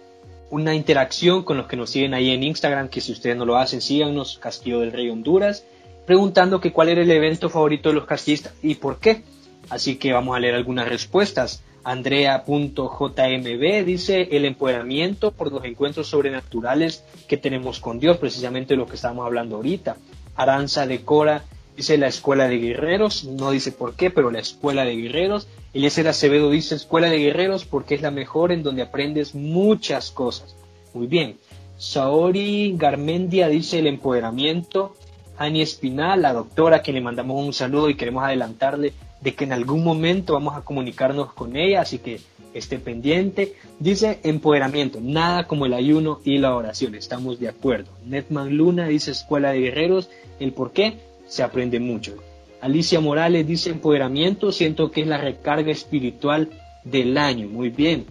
una 0.50 0.75
interacción 0.75 1.43
con 1.43 1.58
los 1.58 1.67
que 1.67 1.77
nos 1.77 1.89
siguen 1.89 2.13
ahí 2.13 2.32
en 2.32 2.43
Instagram, 2.43 2.89
que 2.89 3.01
si 3.01 3.12
ustedes 3.12 3.38
no 3.38 3.46
lo 3.46 3.58
hacen, 3.58 3.82
síganos, 3.82 4.38
Castillo 4.38 4.82
del 4.82 4.91
Rey 4.91 5.10
Honduras. 5.10 5.65
preguntando 6.05 6.60
que 6.60 6.74
cuál 6.74 6.89
era 6.89 7.01
el 7.01 7.10
evento 7.10 7.50
favorito 7.50 7.89
de 7.89 7.96
los 7.96 8.05
castillistas 8.05 8.53
y 8.62 8.75
por 8.75 9.00
qué. 9.00 9.24
Así 9.70 9.96
que 9.96 10.12
vamos 10.12 10.36
a 10.36 10.39
leer 10.39 10.55
algunas 10.55 10.88
respuestas. 10.88 11.63
Andrea.jmb 11.86 13.86
dice 13.86 14.29
el 14.32 14.46
empoderamiento 14.46 15.32
por 15.32 15.51
los 15.51 15.63
encuentros 15.65 16.08
sobrenaturales 16.08 17.03
que 17.27 17.38
tenemos 17.38 17.79
con 17.79 18.00
Dios, 18.00 18.17
precisamente 18.17 18.75
lo 18.75 18.86
que 18.86 18.96
estábamos 18.96 19.25
hablando 19.25 19.58
ahorita. 19.58 19.98
Aranza 20.36 20.88
de 20.88 21.01
Cora 21.01 21.43
dice 21.75 21.98
la 21.98 22.08
escuela 22.08 22.48
de 22.48 22.58
guerreros, 22.58 23.25
no 23.25 23.51
dice 23.51 23.72
por 23.72 23.96
qué, 23.96 24.10
pero 24.10 24.32
la 24.32 24.39
escuela 24.39 24.86
de 24.86 24.96
guerreros. 24.96 25.48
Eliezer 25.74 26.08
Acevedo 26.08 26.50
dice 26.51 26.75
escuela 26.75 27.10
de 27.10 27.18
guerreros 27.18 27.65
porque 27.65 27.96
es 27.96 28.01
la 28.01 28.12
mejor 28.12 28.51
en 28.51 28.63
donde 28.63 28.84
aprendes 28.84 29.36
muchas 29.36 30.12
cosas. 30.12 30.56
Muy 30.94 31.08
bien. 31.08 31.38
Saori 31.77 32.75
Garmendia 32.77 33.48
dice 33.48 33.80
el 33.80 33.88
empoderamiento. 33.88 34.96
Ani 35.38 35.62
Espinal, 35.62 36.22
la 36.22 36.34
doctora, 36.34 36.77
a 36.77 36.82
quien 36.82 36.96
le 36.96 37.01
mandamos 37.01 37.44
un 37.44 37.53
saludo 37.53 37.89
y 37.89 37.96
queremos 37.96 38.24
adelantarle 38.24 38.94
de 39.20 39.34
que 39.34 39.46
en 39.46 39.53
algún 39.53 39.84
momento 39.84 40.34
vamos 40.34 40.56
a 40.56 40.62
comunicarnos 40.62 41.34
con 41.34 41.56
ella, 41.56 41.82
así 41.82 41.98
que 41.98 42.20
esté 42.53 42.77
pendiente. 42.77 43.56
Dice 43.80 44.20
empoderamiento, 44.24 45.00
nada 45.01 45.48
como 45.48 45.65
el 45.65 45.74
ayuno 45.74 46.20
y 46.24 46.38
la 46.38 46.56
oración, 46.56 46.94
estamos 46.94 47.39
de 47.39 47.50
acuerdo. 47.50 47.89
Netman 48.06 48.56
Luna 48.56 48.88
dice 48.88 49.12
escuela 49.12 49.51
de 49.51 49.62
guerreros, 49.62 50.10
el 50.39 50.53
por 50.53 50.72
qué 50.72 51.00
se 51.34 51.42
aprende 51.42 51.80
mucho. 51.80 52.13
Alicia 52.62 53.00
Morales 53.00 53.48
dice 53.48 53.72
empoderamiento, 53.72 54.52
siento 54.52 54.92
que 54.92 55.02
es 55.02 55.08
la 55.08 55.18
recarga 55.18 55.72
espiritual 55.72 56.50
del 56.84 57.18
año, 57.18 57.48
muy 57.48 57.70
bien. 57.70 58.06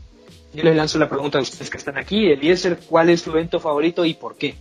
Yo 0.53 0.65
les 0.65 0.75
lanzo 0.75 0.99
la 0.99 1.09
pregunta 1.09 1.39
a 1.39 1.43
ustedes 1.43 1.71
que 1.71 1.79
están 1.79 1.99
aquí, 1.99 2.33
Eliezer, 2.33 2.79
¿cuál 2.89 3.11
es 3.11 3.23
tu 3.23 3.31
evento 3.31 3.61
favorito 3.61 4.05
y 4.05 4.15
por 4.15 4.37
qué? 4.37 4.57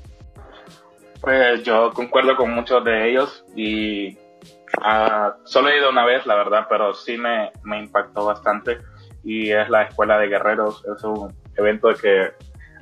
Pues 1.19 1.63
yo 1.63 1.91
concuerdo 1.91 2.35
con 2.35 2.53
muchos 2.53 2.85
de 2.85 3.09
ellos 3.09 3.43
y 3.55 4.13
uh, 4.13 5.31
solo 5.43 5.69
he 5.69 5.79
ido 5.79 5.89
una 5.89 6.05
vez, 6.05 6.27
la 6.27 6.35
verdad, 6.35 6.67
pero 6.69 6.93
sí 6.93 7.17
me, 7.17 7.51
me, 7.63 7.79
impactó 7.79 8.25
bastante 8.25 8.77
y 9.23 9.49
es 9.49 9.69
la 9.71 9.83
Escuela 9.83 10.19
de 10.19 10.27
Guerreros. 10.27 10.83
Es 10.85 11.03
un 11.03 11.33
evento 11.57 11.89
que 11.99 12.31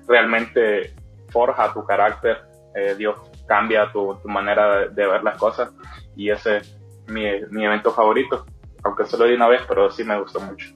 realmente 0.10 0.94
forja 1.30 1.74
tu 1.74 1.86
carácter. 1.86 2.42
Eh, 2.76 2.96
Dios 2.96 3.29
cambia 3.50 3.92
tu, 3.92 4.16
tu 4.22 4.30
manera 4.30 4.80
de, 4.80 4.90
de, 4.90 5.08
ver 5.08 5.24
las 5.24 5.38
cosas 5.38 5.72
y 6.16 6.30
ese 6.30 6.58
es 6.58 6.78
mi, 7.08 7.24
mi 7.50 7.66
evento 7.66 7.92
favorito. 7.92 8.46
Aunque 8.84 9.06
solo 9.06 9.28
ido 9.28 9.36
una 9.36 9.50
vez, 9.50 9.62
pero 9.68 9.92
sí 9.92 10.06
me 10.06 10.18
gustó 10.22 10.40
mucho. 10.40 10.70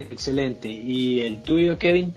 Excelente. 0.00 0.66
¿Y 0.66 1.20
el 1.20 1.42
tuyo, 1.42 1.78
Kevin? 1.78 2.14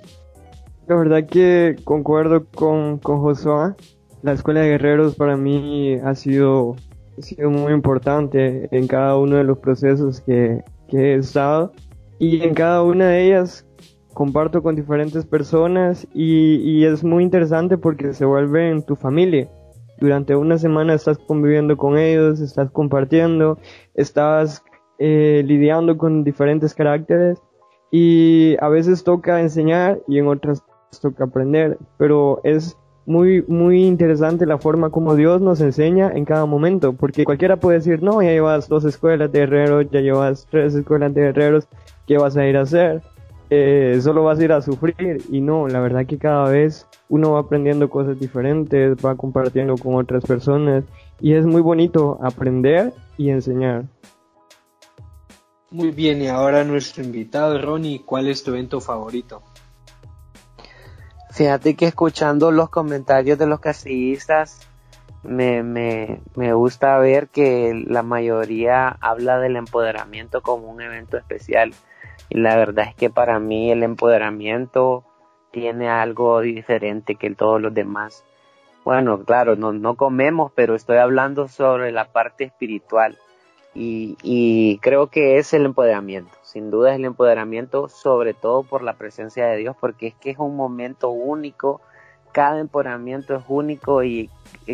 La 0.88 0.96
verdad 0.96 1.28
que 1.28 1.76
concuerdo 1.84 2.46
con, 2.46 2.98
con 2.98 3.22
Josué 3.22 3.76
la 4.24 4.32
escuela 4.32 4.62
de 4.62 4.70
guerreros 4.70 5.16
para 5.16 5.36
mí 5.36 5.96
ha 5.96 6.16
sido, 6.16 6.78
ha 7.18 7.22
sido 7.22 7.50
muy 7.50 7.74
importante 7.74 8.70
en 8.72 8.88
cada 8.88 9.18
uno 9.18 9.36
de 9.36 9.44
los 9.44 9.58
procesos 9.60 10.22
que, 10.22 10.64
que 10.88 10.98
he 10.98 11.16
estado 11.16 11.74
y 12.20 12.42
en 12.42 12.54
cada 12.54 12.84
una 12.84 13.10
de 13.10 13.28
ellas 13.28 13.66
comparto 14.14 14.64
con 14.64 14.76
diferentes 14.76 15.26
personas 15.26 16.08
y, 16.14 16.86
es 16.86 17.04
muy 17.04 17.24
interesante 17.24 17.78
porque 17.78 18.14
se 18.14 18.26
vuelven 18.26 18.84
tu 18.84 18.96
familia. 18.96 19.50
Durante 20.00 20.36
una 20.36 20.58
semana 20.58 20.94
estás 20.94 21.18
conviviendo 21.18 21.78
con 21.78 21.98
ellos, 21.98 22.40
estás 22.40 22.72
compartiendo, 22.72 23.58
estás 23.96 24.64
eh, 25.00 25.44
lidiando 25.46 25.98
con 25.98 26.24
diferentes 26.24 26.74
caracteres 26.74 27.42
y 27.92 28.56
a 28.60 28.70
veces 28.70 29.04
toca 29.04 29.40
enseñar 29.40 30.00
y 30.08 30.18
en 30.18 30.28
otras 30.28 30.64
toca 31.02 31.26
aprender, 31.26 31.78
pero 31.98 32.40
es 32.44 32.78
muy, 33.06 33.44
muy 33.48 33.86
interesante 33.86 34.46
la 34.46 34.58
forma 34.58 34.90
como 34.90 35.16
Dios 35.16 35.42
nos 35.42 35.60
enseña 35.62 36.12
en 36.14 36.26
cada 36.26 36.46
momento, 36.46 36.94
porque 36.94 37.26
cualquiera 37.26 37.58
puede 37.58 37.80
decir, 37.80 38.02
no, 38.02 38.22
ya 38.22 38.30
llevas 38.30 38.70
dos 38.70 38.86
escuelas 38.86 39.32
de 39.32 39.42
herreros, 39.42 39.88
ya 39.92 40.00
llevas 40.00 40.48
tres 40.50 40.74
escuelas 40.76 41.14
de 41.14 41.28
herreros, 41.28 41.68
¿qué 42.08 42.18
vas 42.18 42.38
a 42.38 42.46
ir 42.46 42.58
a 42.58 42.62
hacer? 42.62 43.02
Eh, 43.50 44.00
solo 44.02 44.24
vas 44.24 44.40
a 44.40 44.44
ir 44.44 44.52
a 44.52 44.62
sufrir 44.62 45.22
y 45.30 45.42
no, 45.42 45.68
la 45.68 45.80
verdad 45.80 46.06
que 46.06 46.18
cada 46.18 46.50
vez 46.50 46.88
uno 47.10 47.34
va 47.34 47.42
aprendiendo 47.42 47.90
cosas 47.90 48.20
diferentes, 48.20 48.98
va 49.06 49.16
compartiendo 49.16 49.78
con 49.78 49.96
otras 49.96 50.24
personas 50.24 50.84
y 51.20 51.34
es 51.34 51.46
muy 51.46 51.62
bonito 51.62 52.18
aprender 52.22 52.94
y 53.18 53.30
enseñar. 53.30 53.86
Muy 55.70 55.92
bien, 55.92 56.22
y 56.22 56.28
ahora 56.28 56.64
nuestro 56.64 57.04
invitado, 57.04 57.60
Ronnie, 57.60 58.04
¿cuál 58.06 58.28
es 58.28 58.44
tu 58.44 58.52
evento 58.52 58.80
favorito? 58.80 59.42
Fíjate 61.32 61.76
que 61.76 61.88
escuchando 61.88 62.52
los 62.52 62.70
comentarios 62.70 63.40
de 63.40 63.48
los 63.48 63.60
casillistas, 63.60 64.68
me, 65.24 65.64
me, 65.64 66.22
me, 66.36 66.54
gusta 66.54 66.98
ver 67.00 67.28
que 67.30 67.74
la 67.88 68.04
mayoría 68.04 68.90
habla 69.02 69.40
del 69.40 69.56
empoderamiento 69.56 70.42
como 70.42 70.70
un 70.70 70.82
evento 70.82 71.18
especial. 71.18 71.74
Y 72.30 72.40
la 72.40 72.56
verdad 72.56 72.88
es 72.90 72.96
que 72.96 73.10
para 73.10 73.40
mí 73.40 73.72
el 73.72 73.84
empoderamiento 73.84 75.04
tiene 75.52 75.90
algo 75.90 76.42
diferente 76.42 77.16
que 77.16 77.34
todos 77.36 77.62
los 77.62 77.74
demás. 77.74 78.24
Bueno, 78.84 79.24
claro, 79.24 79.56
no, 79.56 79.72
no 79.72 79.96
comemos, 79.96 80.52
pero 80.56 80.76
estoy 80.76 80.98
hablando 80.98 81.48
sobre 81.48 81.92
la 81.92 82.12
parte 82.12 82.44
espiritual. 82.44 83.18
Y, 83.76 84.18
y 84.22 84.78
creo 84.80 85.08
que 85.08 85.38
es 85.38 85.54
el 85.54 85.66
empoderamiento 85.66 86.32
sin 86.54 86.70
duda 86.70 86.92
es 86.92 86.98
el 86.98 87.06
empoderamiento, 87.06 87.90
sobre 87.90 88.36
todo 88.36 88.62
por 88.62 88.84
la 88.84 88.94
presencia 88.94 89.48
de 89.48 89.58
Dios, 89.58 89.76
porque 89.80 90.08
es 90.08 90.14
que 90.14 90.30
es 90.30 90.38
un 90.38 90.56
momento 90.56 91.10
único, 91.10 91.82
cada 92.32 92.60
empoderamiento 92.60 93.36
es 93.36 93.44
único 93.48 94.04
y, 94.04 94.30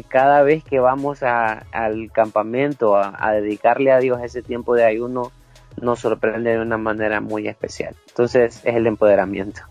cada 0.10 0.44
vez 0.44 0.62
que 0.66 0.82
vamos 0.82 1.24
al 1.24 2.12
campamento 2.12 2.98
a, 2.98 3.32
dedicarle 3.32 3.94
a 3.94 4.00
Dios 4.00 4.22
ese 4.22 4.42
tiempo 4.42 4.76
de 4.76 4.84
ayuno, 4.84 5.32
nos 5.82 6.00
sorprende 6.00 6.52
de 6.52 6.60
una 6.60 6.78
manera 6.78 7.22
muy 7.22 7.48
especial. 7.48 7.96
Entonces 8.08 8.62
es 8.64 8.76
el 8.76 8.88
empoderamiento. 8.88 9.62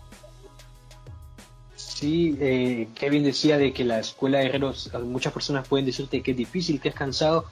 Sí, 1.75 2.37
eh, 2.39 2.87
Kevin 2.95 3.23
decía 3.23 3.57
de 3.57 3.73
que 3.73 3.83
la 3.83 3.99
escuela 3.99 4.39
de 4.39 4.45
guerreros, 4.45 4.89
muchas 5.03 5.33
personas 5.33 5.67
pueden 5.67 5.85
decirte 5.85 6.21
que 6.21 6.31
es 6.31 6.37
difícil, 6.37 6.79
que 6.79 6.89
es 6.89 6.95
cansado, 6.95 7.45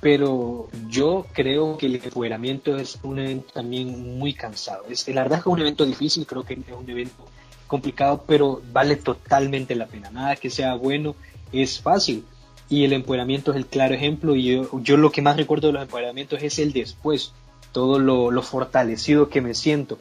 pero 0.00 0.68
yo 0.88 1.26
creo 1.32 1.76
que 1.76 1.86
el 1.86 1.96
empoderamiento 1.96 2.76
es 2.76 2.98
un 3.02 3.18
evento 3.18 3.52
también 3.52 4.18
muy 4.18 4.34
cansado. 4.34 4.84
Es, 4.88 5.06
la 5.08 5.22
verdad 5.22 5.38
es 5.38 5.44
que 5.44 5.50
es 5.50 5.54
un 5.54 5.60
evento 5.60 5.84
difícil, 5.84 6.26
creo 6.26 6.42
que 6.42 6.54
es 6.54 6.60
un 6.74 6.88
evento 6.88 7.26
complicado, 7.66 8.24
pero 8.26 8.62
vale 8.72 8.96
totalmente 8.96 9.74
la 9.74 9.86
pena. 9.86 10.10
Nada 10.10 10.36
que 10.36 10.50
sea 10.50 10.74
bueno 10.74 11.14
es 11.52 11.80
fácil. 11.80 12.24
Y 12.68 12.84
el 12.84 12.92
empoderamiento 12.92 13.52
es 13.52 13.56
el 13.56 13.66
claro 13.66 13.94
ejemplo. 13.94 14.34
Y 14.34 14.44
yo, 14.44 14.80
yo 14.80 14.96
lo 14.96 15.12
que 15.12 15.22
más 15.22 15.36
recuerdo 15.36 15.68
de 15.68 15.74
los 15.74 15.82
empoderamientos 15.82 16.42
es 16.42 16.58
el 16.58 16.72
después, 16.72 17.32
todo 17.76 17.98
lo, 17.98 18.40
fortalecido 18.40 19.28
que 19.28 19.42
me 19.42 19.52
siento. 19.52 19.98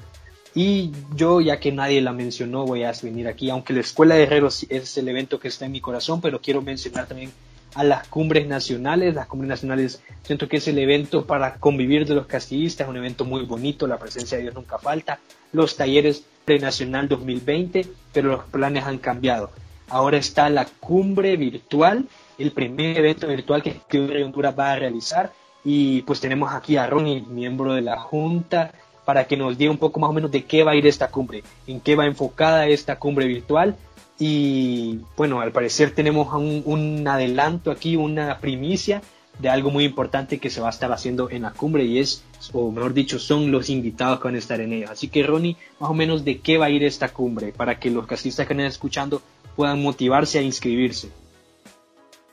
Y 0.54 0.94
yo, 1.14 1.42
ya 1.42 1.60
que 1.60 1.74
nadie 1.74 2.00
la 2.00 2.14
mencionó, 2.14 2.66
voy 2.66 2.84
a 2.86 2.94
venir 3.04 3.28
aquí, 3.28 3.50
aunque 3.50 3.74
la 3.74 3.82
Escuela 3.82 4.16
de 4.16 4.24
Herreros 4.24 4.66
es 4.70 4.98
el 4.98 5.10
evento 5.10 5.42
que 5.42 5.50
está 5.50 5.66
en 5.66 5.74
mi 5.74 5.82
corazón, 5.82 6.22
pero 6.22 6.40
quiero 6.40 6.62
mencionar 6.62 7.06
también 7.06 7.34
a 7.74 7.84
las 7.84 8.08
cumbres 8.08 8.48
nacionales. 8.48 9.14
Las 9.14 9.28
cumbres 9.28 9.50
nacionales 9.50 10.02
siento 10.24 10.48
que 10.48 10.56
es 10.56 10.68
el 10.70 10.80
evento 10.80 11.26
para 11.26 11.56
convivir 11.56 12.08
de 12.08 12.16
los 12.16 12.28
castillistas, 12.28 12.88
un 12.88 12.96
evento 12.96 13.26
muy 13.26 13.44
bonito, 13.44 13.88
la 13.88 14.00
presencia 14.00 14.38
de 14.38 14.44
Dios 14.44 14.56
nunca 14.56 14.78
falta. 14.78 15.20
Los 15.52 15.76
talleres 15.76 16.24
prenacional 16.46 17.10
2020, 17.10 17.88
pero 18.14 18.30
los 18.30 18.46
planes 18.46 18.86
han 18.86 19.00
cambiado. 19.00 19.52
Ahora 19.90 20.16
está 20.16 20.50
la 20.50 20.64
cumbre 20.80 21.36
virtual, 21.36 22.08
el 22.38 22.54
primer 22.54 23.00
evento 23.00 23.28
virtual 23.28 23.62
que 23.62 24.00
Honduras 24.24 24.58
va 24.58 24.72
a 24.72 24.76
realizar. 24.78 25.34
Y 25.66 26.04
pues 26.04 26.22
tenemos 26.22 26.54
aquí 26.54 26.78
a 26.78 26.88
Ronnie, 26.88 27.26
miembro 27.28 27.74
de 27.74 27.82
la 27.82 28.00
Junta, 28.00 28.72
para 29.04 29.26
que 29.26 29.36
nos 29.36 29.58
diga 29.58 29.72
un 29.72 29.78
poco 29.78 30.00
más 30.00 30.12
o 30.12 30.14
menos 30.14 30.32
de 30.32 30.46
qué 30.46 30.64
va 30.64 30.72
a 30.72 30.76
ir 30.76 30.88
esta 30.88 31.10
cumbre, 31.10 31.44
en 31.68 31.82
qué 31.82 31.96
va 31.96 32.06
enfocada 32.06 32.68
esta 32.68 32.98
cumbre 32.98 33.28
virtual 33.28 33.76
y 34.18 35.00
bueno, 35.18 35.42
al 35.42 35.52
parecer 35.52 35.92
tenemos 35.92 36.34
un, 36.34 37.06
adelanto 37.08 37.72
aquí, 37.72 37.96
una 37.96 38.38
primicia 38.40 39.02
de 39.40 39.50
algo 39.50 39.70
muy 39.70 39.84
importante 39.84 40.40
que 40.40 40.50
se 40.50 40.62
va 40.62 40.68
a 40.68 40.70
estar 40.70 40.92
haciendo 40.94 41.30
en 41.30 41.42
la 41.42 41.52
cumbre 41.52 41.84
y 41.84 42.00
es, 42.00 42.24
o 42.54 42.72
mejor 42.72 42.94
dicho, 42.94 43.20
son 43.20 43.52
los 43.52 43.70
invitados 43.70 44.20
que 44.20 44.26
van 44.26 44.36
a 44.36 44.40
estar 44.40 44.62
en 44.62 44.72
ella. 44.72 44.92
Así 44.92 45.10
que 45.10 45.24
Ronnie, 45.24 45.58
más 45.80 45.90
o 45.90 45.94
menos 45.94 46.24
de 46.24 46.40
qué 46.40 46.58
va 46.58 46.68
a 46.68 46.70
ir 46.70 46.84
esta 46.84 47.10
cumbre 47.10 47.52
para 47.52 47.78
que 47.78 47.92
los 47.92 48.08
casistas 48.08 48.48
que 48.48 48.54
están 48.54 48.66
escuchando 48.66 49.22
puedan 49.58 49.82
motivarse 49.82 50.40
a 50.40 50.42
inscribirse. 50.42 51.10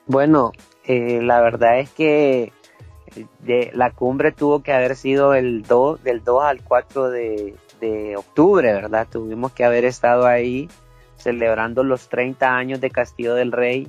Bueno, 0.07 0.53
eh, 0.85 1.21
la 1.23 1.41
verdad 1.41 1.81
es 1.81 1.91
que 1.91 2.53
de, 3.41 3.71
la 3.75 3.91
cumbre 3.91 4.33
tuvo 4.33 4.63
que 4.63 4.73
haber 4.73 4.97
sido 4.97 5.35
el 5.35 5.63
2, 5.63 6.03
del 6.03 6.23
2 6.25 6.45
al 6.45 6.63
4 6.63 7.11
de, 7.11 7.55
de 7.81 8.17
octubre, 8.17 8.73
¿verdad? 8.73 9.07
Tuvimos 9.11 9.53
que 9.53 9.65
haber 9.65 9.85
estado 9.85 10.27
ahí 10.27 10.69
celebrando 11.23 11.85
los 11.85 12.09
30 12.09 12.55
años 12.55 12.81
de 12.81 12.91
Castillo 12.91 13.35
del 13.35 13.53
Rey. 13.53 13.89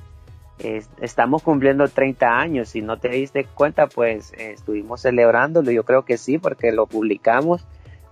estamos 1.01 1.42
cumpliendo 1.42 1.88
30 1.88 2.27
años, 2.27 2.70
si 2.70 2.82
no 2.82 2.98
te 2.98 3.10
diste 3.10 3.46
cuenta, 3.46 3.88
pues 3.88 4.34
eh, 4.34 4.51
estuvimos 4.51 5.01
celebrándolo, 5.01 5.72
yo 5.72 5.84
creo 5.84 6.06
que 6.06 6.18
sí, 6.18 6.38
porque 6.38 6.72
lo 6.72 6.86
publicamos, 6.86 7.65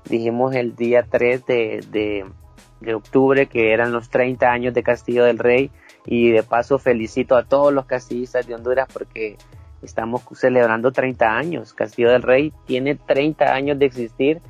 dijimos 0.09 0.55
el 0.55 0.75
día 0.75 1.05
3 1.09 1.45
de, 1.45 1.85
de, 1.91 2.95
octubre 2.95 3.45
que 3.45 3.73
eran 3.73 3.91
los 3.91 4.09
30 4.09 4.51
años 4.51 4.73
de 4.73 4.81
Castillo 4.81 5.23
del 5.25 5.37
Rey 5.37 5.69
y 6.05 6.31
de 6.31 6.41
paso 6.41 6.79
felicito 6.79 7.35
a 7.35 7.43
todos 7.43 7.71
los 7.71 7.85
castillistas 7.85 8.47
de 8.47 8.55
Honduras 8.55 8.87
porque 8.91 9.37
estamos 9.81 10.21
celebrando 10.33 10.91
30 10.91 11.37
años. 11.37 11.73
Castillo 11.73 12.11
del 12.11 12.21
Rey 12.21 12.53
tiene 12.65 12.95
30 12.95 13.53
años 13.53 13.79
de 13.79 13.85
existir 13.85 14.41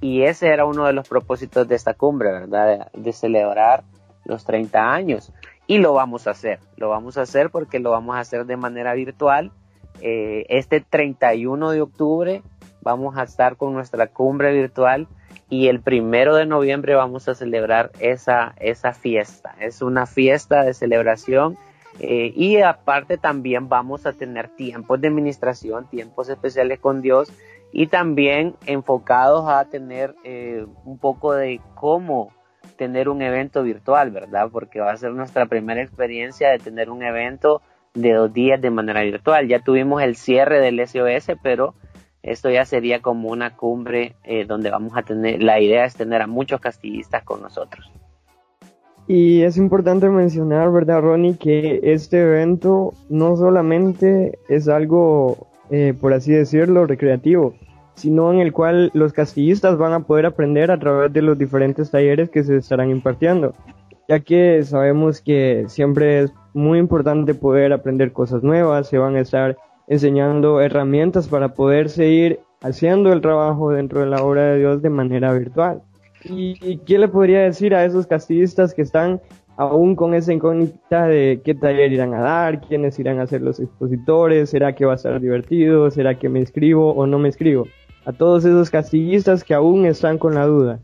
y 0.00 0.22
ese 0.22 0.48
era 0.48 0.64
uno 0.64 0.84
de 0.84 0.92
los 0.92 1.08
propósitos 1.08 1.66
de 1.68 1.74
esta 1.74 1.94
cumbre, 1.94 2.30
¿verdad? 2.32 2.90
De, 2.92 3.12
celebrar 3.12 3.84
los 4.24 4.44
30 4.44 4.92
años. 4.92 5.32
Y 5.66 5.78
lo 5.78 5.94
vamos 5.94 6.26
a 6.26 6.30
hacer, 6.30 6.60
lo 6.76 6.88
vamos 6.88 7.18
a 7.18 7.22
hacer 7.22 7.50
porque 7.50 7.80
lo 7.80 7.90
vamos 7.90 8.16
a 8.16 8.20
hacer 8.20 8.46
de 8.46 8.56
manera 8.56 8.94
virtual. 8.94 9.52
Eh, 10.00 10.44
este 10.48 10.80
31 10.80 11.70
de 11.70 11.80
octubre 11.80 12.42
vamos 12.82 13.16
a 13.16 13.22
estar 13.22 13.56
con 13.56 13.72
nuestra 13.72 14.06
cumbre 14.08 14.52
virtual 14.52 15.08
y 15.48 15.68
el 15.68 15.80
primero 15.80 16.34
de 16.36 16.46
noviembre 16.46 16.94
vamos 16.94 17.28
a 17.28 17.34
celebrar 17.34 17.90
esa, 18.00 18.54
esa 18.58 18.92
fiesta. 18.92 19.54
Es 19.60 19.80
una 19.80 20.06
fiesta 20.06 20.62
de 20.62 20.74
celebración 20.74 21.56
eh, 21.98 22.32
y 22.34 22.60
aparte 22.60 23.16
también 23.16 23.68
vamos 23.68 24.06
a 24.06 24.12
tener 24.12 24.48
tiempos 24.48 25.00
de 25.00 25.08
administración, 25.08 25.88
tiempos 25.88 26.28
especiales 26.28 26.78
con 26.78 27.00
Dios 27.00 27.32
y 27.72 27.86
también 27.86 28.54
enfocados 28.66 29.48
a 29.48 29.64
tener 29.66 30.14
eh, 30.24 30.66
un 30.84 30.98
poco 30.98 31.32
de 31.32 31.60
cómo 31.74 32.32
tener 32.76 33.08
un 33.08 33.22
evento 33.22 33.62
virtual, 33.62 34.10
¿verdad? 34.10 34.48
Porque 34.52 34.80
va 34.80 34.92
a 34.92 34.96
ser 34.96 35.12
nuestra 35.12 35.46
primera 35.46 35.82
experiencia 35.82 36.50
de 36.50 36.58
tener 36.58 36.90
un 36.90 37.02
evento 37.02 37.62
de 37.94 38.12
dos 38.12 38.32
días 38.32 38.60
de 38.60 38.70
manera 38.70 39.02
virtual. 39.02 39.48
Ya 39.48 39.60
tuvimos 39.60 40.02
el 40.02 40.16
cierre 40.16 40.60
del 40.60 40.86
SOS, 40.86 41.38
pero 41.42 41.74
esto 42.22 42.50
ya 42.50 42.64
sería 42.64 43.00
como 43.00 43.30
una 43.30 43.56
cumbre 43.56 44.16
eh, 44.24 44.44
donde 44.44 44.70
vamos 44.70 44.92
a 44.96 45.02
tener, 45.02 45.42
la 45.42 45.60
idea 45.60 45.84
es 45.84 45.94
tener 45.94 46.20
a 46.22 46.26
muchos 46.26 46.60
castillistas 46.60 47.22
con 47.24 47.40
nosotros. 47.40 47.90
Y 49.08 49.42
es 49.42 49.56
importante 49.56 50.08
mencionar, 50.08 50.72
¿verdad, 50.72 51.00
Ronnie, 51.00 51.36
que 51.36 51.80
este 51.84 52.22
evento 52.22 52.92
no 53.08 53.36
solamente 53.36 54.38
es 54.48 54.68
algo, 54.68 55.46
eh, 55.70 55.94
por 56.00 56.12
así 56.12 56.32
decirlo, 56.32 56.86
recreativo, 56.86 57.54
sino 57.94 58.32
en 58.32 58.40
el 58.40 58.52
cual 58.52 58.90
los 58.94 59.12
castillistas 59.12 59.78
van 59.78 59.92
a 59.92 60.00
poder 60.00 60.26
aprender 60.26 60.72
a 60.72 60.78
través 60.78 61.12
de 61.12 61.22
los 61.22 61.38
diferentes 61.38 61.92
talleres 61.92 62.30
que 62.30 62.42
se 62.42 62.56
estarán 62.56 62.90
impartiendo, 62.90 63.54
ya 64.08 64.20
que 64.20 64.64
sabemos 64.64 65.20
que 65.20 65.66
siempre 65.68 66.22
es 66.22 66.32
muy 66.52 66.80
importante 66.80 67.32
poder 67.34 67.72
aprender 67.72 68.12
cosas 68.12 68.42
nuevas, 68.42 68.88
se 68.88 68.98
van 68.98 69.14
a 69.14 69.20
estar 69.20 69.56
enseñando 69.86 70.60
herramientas 70.60 71.28
para 71.28 71.54
poder 71.54 71.90
seguir 71.90 72.40
haciendo 72.60 73.12
el 73.12 73.20
trabajo 73.20 73.70
dentro 73.70 74.00
de 74.00 74.06
la 74.06 74.24
obra 74.24 74.46
de 74.46 74.58
Dios 74.58 74.82
de 74.82 74.90
manera 74.90 75.32
virtual. 75.32 75.82
¿Y 76.28 76.78
qué 76.78 76.98
le 76.98 77.08
podría 77.08 77.40
decir 77.40 77.74
a 77.74 77.84
esos 77.84 78.06
castillistas 78.06 78.74
que 78.74 78.82
están 78.82 79.20
aún 79.56 79.96
con 79.96 80.14
esa 80.14 80.32
incógnita 80.32 81.06
de 81.06 81.40
qué 81.44 81.54
taller 81.54 81.92
irán 81.92 82.14
a 82.14 82.20
dar, 82.20 82.60
quiénes 82.60 82.98
irán 82.98 83.20
a 83.20 83.26
ser 83.26 83.40
los 83.42 83.58
expositores, 83.58 84.50
será 84.50 84.74
que 84.74 84.84
va 84.84 84.92
a 84.92 84.96
estar 84.96 85.20
divertido, 85.20 85.90
será 85.90 86.18
que 86.18 86.28
me 86.28 86.40
escribo 86.40 86.92
o 86.92 87.06
no 87.06 87.18
me 87.18 87.28
escribo? 87.28 87.66
A 88.04 88.12
todos 88.12 88.44
esos 88.44 88.70
castillistas 88.70 89.42
que 89.42 89.54
aún 89.54 89.86
están 89.86 90.18
con 90.18 90.34
la 90.34 90.46
duda. 90.46 90.78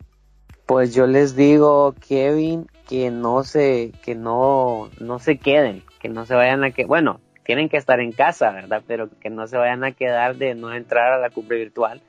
Pues 0.66 0.94
yo 0.94 1.06
les 1.06 1.36
digo, 1.36 1.94
Kevin, 2.08 2.66
que 2.88 3.10
no 3.10 3.44
se, 3.44 3.92
que 4.04 4.14
no, 4.14 4.88
no 5.00 5.18
se 5.18 5.38
queden, 5.38 5.82
que 6.00 6.08
no 6.08 6.24
se 6.24 6.34
vayan 6.34 6.64
a 6.64 6.70
que, 6.70 6.84
bueno, 6.84 7.20
tienen 7.44 7.68
que 7.68 7.76
estar 7.76 8.00
en 8.00 8.12
casa, 8.12 8.52
¿verdad? 8.52 8.82
Pero 8.86 9.08
que 9.20 9.28
no 9.28 9.46
se 9.46 9.56
vayan 9.56 9.84
a 9.84 9.92
quedar 9.92 10.36
de 10.36 10.54
no 10.54 10.72
entrar 10.72 11.12
a 11.12 11.18
la 11.18 11.30
cumbre 11.30 11.58
virtual 11.58 12.00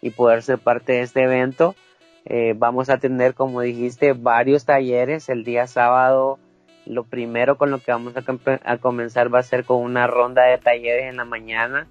y 0.00 0.10
poder 0.10 0.42
ser 0.42 0.58
parte 0.58 0.92
de 0.92 1.00
este 1.02 1.22
evento. 1.22 1.74
Eh, 2.24 2.54
vamos 2.56 2.88
a 2.88 2.98
tener, 2.98 3.34
como 3.34 3.60
dijiste, 3.60 4.12
varios 4.12 4.64
talleres. 4.64 5.28
El 5.28 5.44
día 5.44 5.66
sábado, 5.66 6.38
lo 6.86 7.04
primero 7.04 7.56
con 7.56 7.70
lo 7.70 7.78
que 7.78 7.92
vamos 7.92 8.14
a, 8.16 8.78
comenzar 8.78 9.32
va 9.32 9.40
a 9.40 9.42
ser 9.42 9.64
con 9.64 9.78
una 9.78 10.06
ronda 10.06 10.44
de 10.44 10.58
talleres 10.58 11.10
en 11.10 11.16
la 11.16 11.24
mañana 11.24 11.86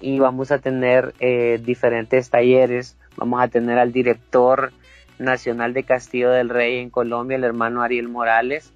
y 0.00 0.18
vamos 0.18 0.50
a 0.50 0.58
tener 0.58 1.14
eh, 1.20 1.60
diferentes 1.62 2.30
talleres. 2.30 2.96
Vamos 3.16 3.42
a 3.42 3.48
tener 3.48 3.78
al 3.78 3.92
director 3.92 4.72
nacional 5.18 5.74
de 5.74 5.84
Castillo 5.84 6.30
del 6.30 6.48
Rey 6.48 6.78
en 6.78 6.90
Colombia, 6.90 7.36
el 7.36 7.44
hermano 7.44 7.82
Ariel 7.82 8.08
Morales, 8.08 8.72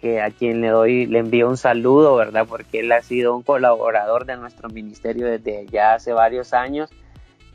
que 0.00 0.20
a 0.20 0.30
quien 0.30 0.60
le 0.60 0.68
doy, 0.68 1.06
le 1.06 1.20
envío 1.20 1.48
un 1.48 1.56
saludo, 1.56 2.16
¿verdad? 2.16 2.46
Porque 2.46 2.80
él 2.80 2.92
ha 2.92 3.00
sido 3.00 3.34
un 3.34 3.42
colaborador 3.42 4.26
de 4.26 4.36
nuestro 4.36 4.68
ministerio 4.68 5.26
desde 5.26 5.66
ya 5.66 5.94
hace 5.94 6.12
varios 6.12 6.52
años 6.52 6.90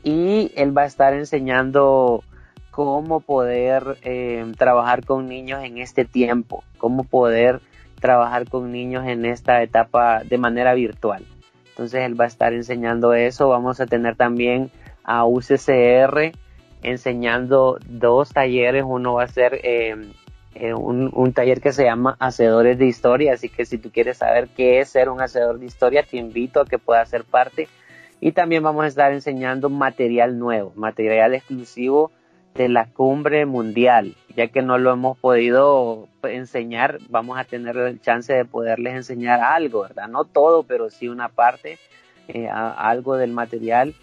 y 0.02 0.50
él 0.56 0.76
va 0.76 0.82
a 0.82 0.86
estar 0.86 1.14
enseñando 1.14 2.24
cómo 2.72 3.20
poder 3.20 3.98
eh, 4.02 4.50
trabajar 4.56 5.04
con 5.04 5.28
niños 5.28 5.62
en 5.62 5.78
este 5.78 6.04
tiempo, 6.06 6.64
cómo 6.78 7.04
poder 7.04 7.60
trabajar 8.00 8.48
con 8.48 8.72
niños 8.72 9.06
en 9.06 9.26
esta 9.26 9.62
etapa 9.62 10.24
de 10.24 10.38
manera 10.38 10.74
virtual. 10.74 11.24
Entonces 11.68 12.00
él 12.00 12.18
va 12.18 12.24
a 12.24 12.28
estar 12.28 12.52
enseñando 12.54 13.12
eso. 13.12 13.48
Vamos 13.48 13.80
a 13.80 13.86
tener 13.86 14.16
también 14.16 14.70
a 15.04 15.26
UCCR 15.26 16.32
enseñando 16.82 17.78
dos 17.86 18.30
talleres. 18.30 18.84
Uno 18.86 19.14
va 19.14 19.24
a 19.24 19.28
ser 19.28 19.60
eh, 19.62 19.94
eh, 20.54 20.72
un, 20.72 21.32
taller 21.34 21.60
que 21.60 21.72
se 21.72 21.84
llama 21.84 22.16
Hacedores 22.18 22.78
de 22.78 22.86
Historia, 22.86 23.34
así 23.34 23.50
que 23.50 23.66
si 23.66 23.76
tú 23.76 23.90
quieres 23.90 24.18
saber 24.18 24.48
qué 24.56 24.80
es 24.80 24.88
ser 24.88 25.10
un 25.10 25.20
hacedor 25.20 25.58
de 25.58 25.66
historia, 25.66 26.02
te 26.02 26.16
invito 26.16 26.60
a 26.60 26.66
que 26.66 26.78
puedas 26.78 27.10
ser 27.10 27.24
parte. 27.24 27.68
Y 28.18 28.32
también 28.32 28.62
vamos 28.62 28.84
a 28.84 28.88
estar 28.88 29.12
enseñando 29.12 29.68
material 29.68 30.38
nuevo, 30.38 30.72
material 30.74 31.34
exclusivo 31.34 32.10
de 32.54 32.68
la 32.68 32.86
cumbre 32.86 33.46
mundial, 33.46 34.14
ya 34.36 34.48
que 34.48 34.62
no 34.62 34.78
lo 34.78 34.92
hemos 34.92 35.18
podido 35.18 36.08
enseñar, 36.22 36.98
vamos 37.08 37.38
a 37.38 37.44
tener 37.44 37.76
el 37.76 38.00
chance 38.00 38.32
de 38.32 38.44
poderles 38.44 38.94
enseñar 38.94 39.40
algo, 39.40 39.82
¿verdad? 39.82 40.08
No 40.08 40.24
todo, 40.24 40.62
pero 40.62 40.90
sí 40.90 41.08
una 41.08 41.28
parte, 41.28 41.78
eh, 42.28 42.48
algo 42.48 43.16
del 43.16 43.32
material. 43.32 43.94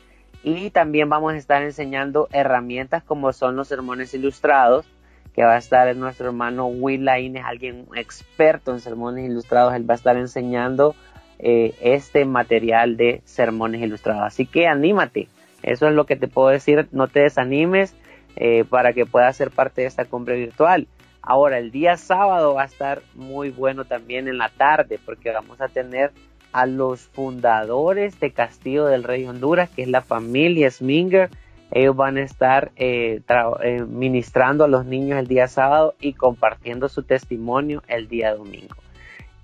Y 0.43 0.69
también 0.71 1.09
vamos 1.09 1.33
a 1.33 1.37
estar 1.37 1.61
enseñando 1.63 2.27
herramientas 2.31 3.03
como 3.03 3.33
son 3.33 3.55
los 3.55 3.67
sermones 3.67 4.13
ilustrados, 4.13 4.85
que 5.33 5.43
va 5.43 5.53
a 5.53 5.57
estar 5.57 5.93
nuestro 5.95 6.27
hermano 6.27 6.67
Will 6.67 7.05
Laine, 7.05 7.41
alguien 7.41 7.85
experto 7.95 8.73
en 8.73 8.79
sermones 8.79 9.29
ilustrados, 9.29 9.73
él 9.75 9.87
va 9.87 9.93
a 9.93 9.97
estar 9.97 10.17
enseñando 10.17 10.95
eh, 11.37 11.75
este 11.81 12.25
material 12.25 12.97
de 12.97 13.21
sermones 13.25 13.81
ilustrados. 13.81 14.23
Así 14.23 14.45
que 14.45 14.67
anímate, 14.67 15.27
eso 15.61 15.87
es 15.87 15.93
lo 15.93 16.05
que 16.05 16.15
te 16.15 16.27
puedo 16.27 16.49
decir, 16.49 16.87
no 16.91 17.07
te 17.07 17.21
desanimes 17.21 17.95
eh, 18.39 18.65
para 18.67 18.93
que 18.93 19.05
puedas 19.05 19.37
ser 19.37 19.51
parte 19.51 19.81
de 19.81 19.87
esta 19.87 20.05
cumbre 20.05 20.35
virtual. 20.35 20.87
Ahora, 21.21 21.59
el 21.59 21.69
día 21.71 21.97
sábado 21.97 22.55
va 22.55 22.63
a 22.63 22.65
estar 22.65 23.01
muy 23.13 23.51
bueno 23.51 23.85
también 23.85 24.27
en 24.27 24.37
la 24.37 24.49
tarde, 24.49 24.99
porque 25.05 25.31
vamos 25.31 25.61
a 25.61 25.67
tener 25.67 26.11
a 26.51 26.65
los 26.65 27.01
fundadores 27.01 28.19
de 28.19 28.31
Castillo 28.31 28.85
del 28.85 29.03
Rey 29.03 29.25
Honduras, 29.25 29.69
que 29.69 29.83
es 29.83 29.87
la 29.87 30.01
familia 30.01 30.71
Sminger, 30.71 31.29
ellos 31.71 31.95
van 31.95 32.17
a 32.17 32.23
estar 32.23 32.71
eh, 32.77 33.21
eh, 33.63 33.83
ministrando 33.87 34.63
a 34.63 34.67
los 34.67 34.85
niños 34.85 35.19
el 35.19 35.27
día 35.27 35.47
sábado 35.47 35.93
y 35.99 36.13
compartiendo 36.13 36.89
su 36.89 37.03
testimonio 37.03 37.83
el 37.87 38.07
día 38.07 38.33
domingo. 38.33 38.75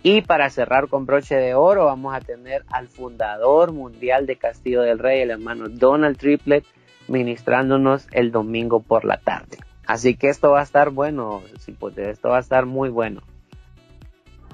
Y 0.01 0.21
para 0.21 0.49
cerrar 0.49 0.87
con 0.87 1.05
broche 1.05 1.35
de 1.35 1.55
oro, 1.55 1.85
vamos 1.85 2.15
a 2.15 2.21
tener 2.21 2.63
al 2.69 2.87
fundador 2.87 3.73
mundial 3.73 4.25
de 4.25 4.37
Castillo 4.37 4.81
del 4.81 4.99
Rey, 4.99 5.21
el 5.21 5.31
hermano 5.31 5.67
Donald 5.69 6.17
Triplet, 6.17 6.63
ministrándonos 7.07 8.07
el 8.11 8.31
domingo 8.31 8.81
por 8.81 9.05
la 9.05 9.17
tarde. 9.17 9.57
Así 9.85 10.15
que 10.15 10.29
esto 10.29 10.51
va 10.51 10.61
a 10.61 10.63
estar 10.63 10.89
bueno, 10.89 11.43
esto 11.97 12.29
va 12.29 12.37
a 12.37 12.39
estar 12.39 12.65
muy 12.65 12.89
bueno. 12.89 13.21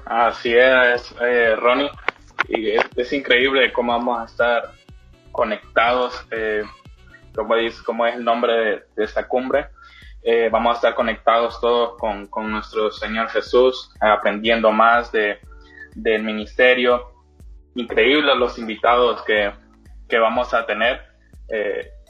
Así 0.06 0.54
es, 0.54 1.16
eh, 1.22 1.56
Ronnie. 1.56 1.90
Es, 2.50 3.14
increíble 3.14 3.72
cómo 3.72 3.94
vamos 3.94 4.20
a 4.20 4.26
estar 4.26 4.72
conectados 5.32 6.26
eh, 6.32 6.64
como, 7.34 7.56
es, 7.56 7.80
es 7.80 8.16
el 8.16 8.24
nombre 8.26 8.84
de, 8.96 9.04
esta 9.04 9.28
cumbre. 9.28 9.68
Eh, 10.24 10.50
vamos 10.52 10.74
a 10.74 10.76
estar 10.76 10.96
conectados 10.96 11.62
todos 11.62 11.98
con, 11.98 12.28
con, 12.28 12.52
nuestro 12.52 12.92
Señor 12.92 13.30
Jesús, 13.30 13.92
aprendiendo 14.02 14.72
más 14.72 15.12
de, 15.12 15.40
del 15.96 16.24
ministerio. 16.24 17.14
Increíbles 17.76 18.36
los 18.36 18.58
invitados 18.58 19.24
que, 19.24 19.52
que 20.10 20.20
vamos 20.20 20.54
a 20.54 20.66
tener. 20.66 21.10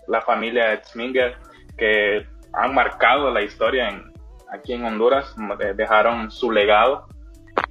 La 0.07 0.21
familia 0.21 0.73
Etzminger, 0.73 1.37
que 1.77 2.25
han 2.53 2.73
marcado 2.73 3.31
la 3.31 3.41
historia 3.41 3.89
en, 3.89 4.11
aquí 4.51 4.73
en 4.73 4.85
Honduras, 4.85 5.35
dejaron 5.75 6.31
su 6.31 6.51
legado. 6.51 7.07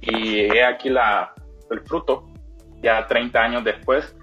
Y 0.01 0.39
he 0.41 0.63
aquí 0.63 0.89
la, 0.89 1.33
el 1.69 1.81
fruto, 1.81 2.27
ya 2.81 3.05
30 3.07 3.39
años 3.39 3.63
después. 3.63 4.15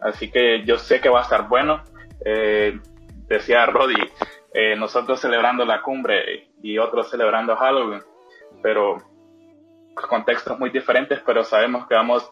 Así 0.00 0.30
que 0.30 0.64
yo 0.64 0.78
sé 0.78 1.00
que 1.00 1.08
va 1.08 1.20
a 1.20 1.22
estar 1.22 1.48
bueno. 1.48 1.82
Eh, 2.24 2.78
decía 3.26 3.66
Roddy, 3.66 3.96
eh, 4.52 4.76
nosotros 4.76 5.20
celebrando 5.20 5.64
la 5.64 5.82
cumbre 5.82 6.48
y 6.62 6.78
otros 6.78 7.10
celebrando 7.10 7.56
Halloween, 7.56 8.02
pero 8.62 8.98
contextos 10.08 10.58
muy 10.58 10.70
diferentes, 10.70 11.20
pero 11.24 11.44
sabemos 11.44 11.86
que 11.86 11.94
vamos 11.94 12.30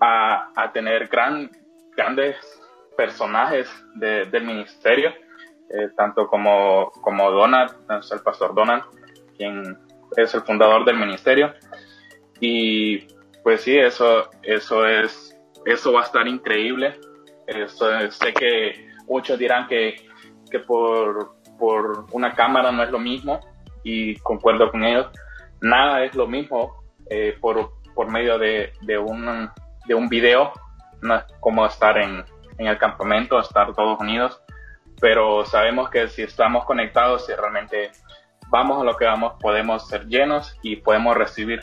a, 0.00 0.50
a 0.54 0.72
tener 0.72 1.08
gran, 1.08 1.50
grandes 1.96 2.36
personajes 2.98 3.70
del 3.94 4.42
ministerio, 4.42 5.10
eh, 5.70 5.88
tanto 5.96 6.26
como, 6.26 6.90
como 7.00 7.30
Donald, 7.30 7.70
el 7.88 8.20
pastor 8.22 8.56
Donald, 8.56 8.82
quien 9.36 9.78
es 10.16 10.34
el 10.34 10.40
fundador 10.42 10.84
del 10.84 10.98
ministerio, 10.98 11.54
Y 12.40 13.06
pues 13.44 13.62
sí, 13.62 13.78
eso, 13.78 14.28
eso 14.42 14.84
es, 14.84 15.36
eso 15.64 15.92
va 15.92 16.00
a 16.00 16.04
estar 16.04 16.26
increíble. 16.26 16.98
sé 18.10 18.32
que 18.34 18.88
muchos 19.06 19.38
dirán 19.38 19.68
que, 19.68 19.94
que 20.50 20.58
por, 20.58 21.36
por 21.56 22.06
una 22.10 22.34
cámara 22.34 22.72
no 22.72 22.82
es 22.82 22.90
lo 22.90 22.98
mismo 22.98 23.38
y 23.84 24.16
concuerdo 24.16 24.72
con 24.72 24.82
ellos. 24.82 25.06
Nada 25.60 26.02
es 26.02 26.16
lo 26.16 26.26
mismo 26.26 26.82
eh, 27.10 27.36
por, 27.40 27.74
por 27.94 28.10
medio 28.10 28.38
de, 28.38 28.72
de, 28.82 28.98
un, 28.98 29.48
de 29.86 29.94
un 29.94 30.08
video, 30.08 30.52
como 31.40 31.64
estar 31.64 31.96
en, 31.98 32.24
en 32.58 32.66
el 32.66 32.78
campamento, 32.78 33.38
estar 33.40 33.74
todos 33.74 33.98
unidos, 34.00 34.40
pero 35.00 35.46
sabemos 35.46 35.90
que 35.90 36.08
si 36.08 36.22
estamos 36.22 36.64
conectados, 36.64 37.26
si 37.26 37.32
realmente 37.32 37.90
vamos 38.48 38.80
a 38.80 38.84
lo 38.84 38.96
que 38.96 39.04
vamos, 39.04 39.34
podemos 39.40 39.86
ser 39.88 40.06
llenos 40.06 40.56
y 40.62 40.76
podemos 40.76 41.16
recibir. 41.16 41.60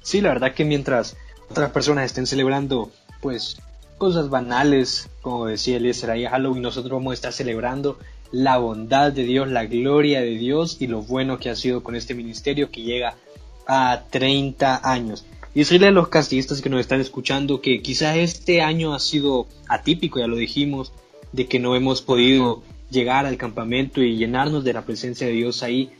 Sí, 0.00 0.20
la 0.20 0.30
verdad 0.30 0.52
que 0.52 0.64
mientras 0.64 1.16
otras 1.50 1.70
personas 1.70 2.06
estén 2.06 2.26
celebrando, 2.26 2.90
pues, 3.20 3.60
cosas 3.98 4.30
banales, 4.30 5.10
como 5.22 5.46
decía 5.46 5.76
Eliezer 5.76 6.10
ahí 6.10 6.24
a 6.24 6.30
Halloween, 6.30 6.62
nosotros 6.62 6.92
vamos 6.92 7.12
a 7.12 7.14
estar 7.14 7.32
celebrando 7.32 7.98
la 8.30 8.58
bondad 8.58 9.12
de 9.12 9.24
Dios, 9.24 9.48
la 9.48 9.64
gloria 9.64 10.20
de 10.20 10.36
Dios 10.36 10.76
y 10.80 10.86
lo 10.86 11.02
bueno 11.02 11.38
que 11.38 11.50
ha 11.50 11.56
sido 11.56 11.82
con 11.82 11.96
este 11.96 12.14
ministerio 12.14 12.70
que 12.70 12.82
llega 12.82 13.14
a 13.66 14.02
30 14.10 14.80
años. 14.82 15.26
Y 15.58 15.62
decirle 15.62 15.88
a 15.88 15.90
los 15.90 16.06
castillistas 16.06 16.62
que 16.62 16.70
nos 16.70 16.78
están 16.78 17.00
escuchando 17.00 17.60
que 17.60 17.82
quizás 17.82 18.16
este 18.16 18.60
año 18.60 18.94
ha 18.94 19.00
sido 19.00 19.48
atípico, 19.66 20.20
ya 20.20 20.28
lo 20.28 20.36
dijimos, 20.36 20.92
de 21.32 21.48
que 21.48 21.58
no 21.58 21.74
hemos 21.74 22.00
podido 22.00 22.62
llegar 22.92 23.26
al 23.26 23.36
campamento 23.36 24.00
y 24.00 24.16
llenarnos 24.16 24.62
de 24.62 24.72
la 24.72 24.82
presencia 24.82 25.26
de 25.26 25.32
Dios 25.32 25.64
ahí. 25.64 25.90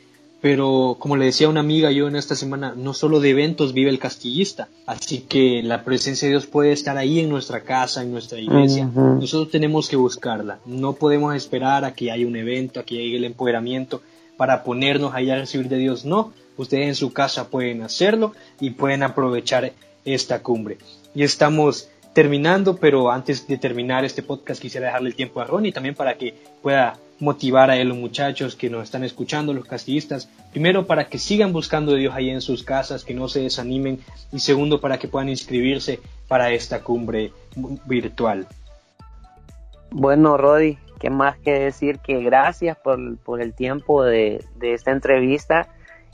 Pero 0.40 0.96
como 1.00 1.16
le 1.16 1.24
decía 1.24 1.48
una 1.48 1.58
amiga 1.58 1.90
yo 1.90 2.06
en 2.06 2.14
esta 2.14 2.36
semana, 2.36 2.74
no 2.76 2.94
solo 2.94 3.18
de 3.18 3.30
eventos 3.30 3.72
vive 3.72 3.90
el 3.90 3.98
castillista, 3.98 4.68
así 4.86 5.24
que 5.28 5.60
la 5.64 5.82
presencia 5.82 6.28
de 6.28 6.34
Dios 6.34 6.46
puede 6.46 6.70
estar 6.70 6.96
ahí 6.96 7.18
en 7.18 7.28
nuestra 7.28 7.64
casa, 7.64 8.04
en 8.04 8.12
nuestra 8.12 8.38
iglesia. 8.38 8.84
Nosotros 8.84 9.50
tenemos 9.50 9.88
que 9.88 9.96
buscarla. 9.96 10.60
No 10.66 10.92
podemos 10.92 11.34
esperar 11.34 11.84
a 11.84 11.94
que 11.94 12.12
haya 12.12 12.28
un 12.28 12.36
evento, 12.36 12.78
a 12.78 12.84
que 12.84 12.94
llegue 12.94 13.16
el 13.16 13.24
empoderamiento 13.24 14.02
para 14.36 14.62
ponernos 14.62 15.14
ahí 15.14 15.30
a 15.30 15.36
recibir 15.36 15.68
de 15.68 15.78
Dios. 15.78 16.04
No, 16.04 16.32
ustedes 16.58 16.88
en 16.88 16.94
su 16.94 17.12
casa 17.12 17.48
pueden 17.48 17.82
hacerlo 17.82 18.34
y 18.60 18.70
pueden 18.70 19.02
aprovechar 19.02 19.72
esta 20.04 20.42
cumbre. 20.42 20.78
Y 21.14 21.22
estamos 21.22 21.88
terminando, 22.12 22.76
pero 22.76 23.10
antes 23.10 23.46
de 23.46 23.58
terminar 23.58 24.04
este 24.04 24.22
podcast 24.22 24.60
quisiera 24.60 24.88
dejarle 24.88 25.08
el 25.08 25.14
tiempo 25.14 25.40
a 25.40 25.44
Ronnie 25.44 25.72
también 25.72 25.94
para 25.94 26.18
que 26.18 26.34
pueda 26.62 26.98
motivar 27.20 27.70
a 27.70 27.84
los 27.84 27.96
muchachos 27.96 28.54
que 28.54 28.70
nos 28.70 28.84
están 28.84 29.04
escuchando, 29.04 29.52
los 29.52 29.66
castillistas, 29.66 30.28
primero 30.50 30.86
para 30.86 31.08
que 31.08 31.18
sigan 31.18 31.52
buscando 31.52 31.92
a 31.92 31.96
Dios 31.96 32.14
ahí 32.14 32.30
en 32.30 32.40
sus 32.40 32.62
casas, 32.62 33.04
que 33.04 33.14
no 33.14 33.28
se 33.28 33.40
desanimen, 33.40 34.00
y 34.32 34.38
segundo 34.38 34.80
para 34.80 34.98
que 34.98 35.08
puedan 35.08 35.28
inscribirse 35.28 36.00
para 36.28 36.50
esta 36.52 36.80
cumbre 36.82 37.32
virtual. 37.86 38.46
Bueno, 39.90 40.36
Rodi, 40.36 40.78
¿qué 41.00 41.10
más 41.10 41.38
que 41.38 41.52
decir? 41.52 41.98
Que 41.98 42.22
gracias 42.22 42.76
por, 42.76 43.16
por 43.18 43.40
el 43.40 43.52
tiempo 43.52 44.04
de, 44.04 44.44
de 44.56 44.74
esta 44.74 44.92
entrevista 44.92 45.68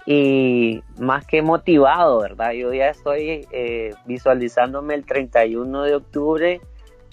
y 0.06 0.82
más 0.98 1.26
que 1.26 1.42
motivado, 1.42 2.20
¿verdad? 2.20 2.52
Yo 2.52 2.72
ya 2.74 2.88
estoy 2.88 3.46
eh, 3.50 3.94
visualizándome 4.04 4.94
el 4.94 5.06
31 5.06 5.82
de 5.82 5.94
octubre 5.94 6.60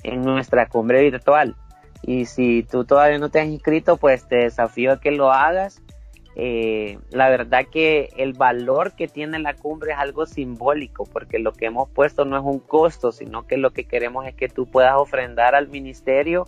en 0.03 0.21
nuestra 0.23 0.67
cumbre 0.67 1.01
virtual. 1.01 1.55
Y 2.01 2.25
si 2.25 2.63
tú 2.63 2.83
todavía 2.83 3.19
no 3.19 3.29
te 3.29 3.39
has 3.39 3.47
inscrito, 3.47 3.97
pues 3.97 4.27
te 4.27 4.37
desafío 4.37 4.93
a 4.93 4.99
que 4.99 5.11
lo 5.11 5.31
hagas. 5.31 5.81
Eh, 6.35 6.97
la 7.11 7.29
verdad 7.29 7.65
que 7.71 8.09
el 8.17 8.33
valor 8.33 8.95
que 8.95 9.07
tiene 9.07 9.37
la 9.39 9.53
cumbre 9.53 9.91
es 9.91 9.97
algo 9.97 10.25
simbólico, 10.25 11.05
porque 11.05 11.39
lo 11.39 11.53
que 11.53 11.67
hemos 11.67 11.89
puesto 11.89 12.25
no 12.25 12.37
es 12.37 12.43
un 12.43 12.59
costo, 12.59 13.11
sino 13.11 13.45
que 13.45 13.57
lo 13.57 13.71
que 13.71 13.85
queremos 13.85 14.25
es 14.25 14.35
que 14.35 14.47
tú 14.49 14.65
puedas 14.65 14.95
ofrendar 14.95 15.55
al 15.55 15.67
ministerio 15.67 16.47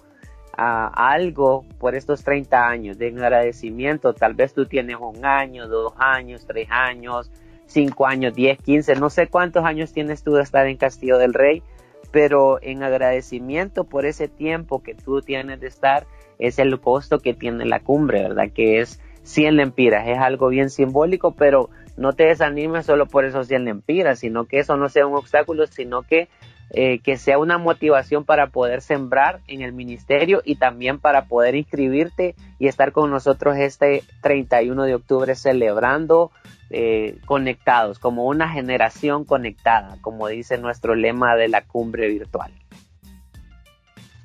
a 0.56 0.88
algo 1.12 1.66
por 1.80 1.96
estos 1.96 2.24
30 2.24 2.68
años 2.68 2.98
de 2.98 3.08
agradecimiento. 3.08 4.14
Tal 4.14 4.34
vez 4.34 4.54
tú 4.54 4.66
tienes 4.66 4.98
un 5.00 5.26
año, 5.26 5.68
dos 5.68 5.94
años, 5.98 6.46
tres 6.46 6.68
años, 6.70 7.32
cinco 7.66 8.08
años, 8.08 8.36
diez, 8.36 8.58
quince, 8.60 8.96
no 8.96 9.10
sé 9.10 9.28
cuántos 9.28 9.66
años 9.66 9.94
tienes 9.94 10.24
tú 10.24 10.34
de 10.34 10.44
estar 10.44 10.68
en 10.68 10.78
Castillo 10.78 11.18
del 11.18 11.34
Rey, 11.34 11.64
pero 12.12 12.60
en 12.62 12.84
agradecimiento 12.84 13.84
por 13.86 14.06
ese 14.06 14.28
tiempo 14.28 14.84
que 14.84 14.94
tú 14.94 15.22
tienes 15.22 15.60
de 15.60 15.68
estar, 15.68 16.06
es 16.38 16.60
el 16.60 16.80
costo 16.80 17.20
que 17.20 17.34
tiene 17.34 17.66
la 17.66 17.80
cumbre, 17.80 18.22
¿verdad? 18.22 18.50
Que 18.54 18.80
es 18.80 19.00
100 19.24 19.56
lempiras, 19.56 20.08
es 20.08 20.20
algo 20.20 20.50
bien 20.50 20.70
simbólico, 20.70 21.32
pero 21.32 21.70
no 21.98 22.14
te 22.14 22.26
desanimes 22.26 22.86
solo 22.86 23.08
por 23.08 23.26
esos 23.26 23.48
100 23.48 23.66
lempiras, 23.66 24.20
sino 24.20 24.46
que 24.46 24.60
eso 24.60 24.78
no 24.78 24.90
sea 24.90 25.08
un 25.08 25.16
obstáculo, 25.16 25.66
sino 25.68 26.04
que 26.04 26.28
eh, 26.72 27.00
que 27.00 27.18
sea 27.18 27.38
una 27.38 27.58
motivación 27.58 28.26
para 28.26 28.48
poder 28.48 28.82
sembrar 28.82 29.42
en 29.48 29.62
el 29.62 29.74
ministerio 29.74 30.42
y 30.44 30.56
también 30.56 31.00
para 31.00 31.26
poder 31.26 31.56
inscribirte 31.56 32.36
y 32.58 32.68
estar 32.68 32.92
con 32.92 33.12
nosotros 33.12 33.58
este 33.58 34.04
31 34.22 34.84
de 34.84 34.96
octubre 34.96 35.36
celebrando 35.36 36.32
eh, 36.72 37.18
conectados, 37.26 38.00
como 38.00 38.26
una 38.26 38.50
generación 38.50 39.26
conectada, 39.26 39.98
como 40.02 40.28
dice 40.28 40.58
nuestro 40.58 40.96
lema 40.96 41.36
de 41.36 41.48
la 41.48 41.62
cumbre 41.62 42.08
virtual. 42.08 42.52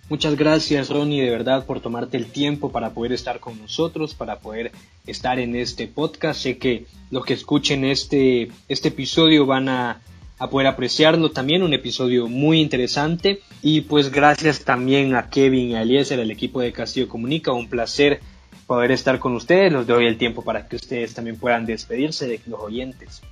Muchas 0.09 0.37
gracias 0.37 0.89
Ronnie 0.89 1.21
de 1.23 1.31
verdad 1.31 1.67
por 1.67 1.81
tomarte 1.81 2.17
el 2.17 2.25
tiempo 2.25 2.73
para 2.73 2.95
poder 2.95 3.13
estar 3.13 3.41
con 3.41 3.61
nosotros, 3.61 4.15
para 4.15 4.39
poder 4.39 4.73
estar 5.07 5.39
en 5.39 5.55
este 5.55 5.87
podcast. 5.87 6.41
Sé 6.41 6.57
que 6.57 6.87
los 7.11 7.27
que 7.27 7.35
escuchen 7.35 7.85
este, 7.85 8.51
este 8.69 8.89
episodio 8.89 9.45
van 9.45 9.69
a 9.69 10.01
a 10.39 10.49
poder 10.49 10.69
apreciarlo 10.69 11.31
también, 11.31 11.63
un 11.63 11.75
episodio 11.75 12.29
muy 12.29 12.61
interesante 12.61 13.41
y 13.63 13.83
pues 13.83 14.11
gracias 14.11 14.65
también 14.65 15.15
a 15.15 15.31
Kevin 15.31 15.71
y 15.71 15.75
a 15.75 15.83
Eliezer, 15.83 16.21
el 16.21 16.31
equipo 16.31 16.61
de 16.61 16.73
Castillo 16.73 17.09
Comunica, 17.09 17.53
un 17.53 17.69
placer 17.69 18.21
poder 18.67 18.93
estar 18.93 19.19
con 19.19 19.35
ustedes, 19.35 19.73
les 19.73 19.87
doy 19.87 20.07
el 20.07 20.19
tiempo 20.19 20.43
para 20.43 20.69
que 20.69 20.77
ustedes 20.77 21.15
también 21.15 21.37
puedan 21.37 21.67
despedirse 21.67 22.29
de 22.29 22.41
los 22.47 22.61
oyentes. 22.61 23.23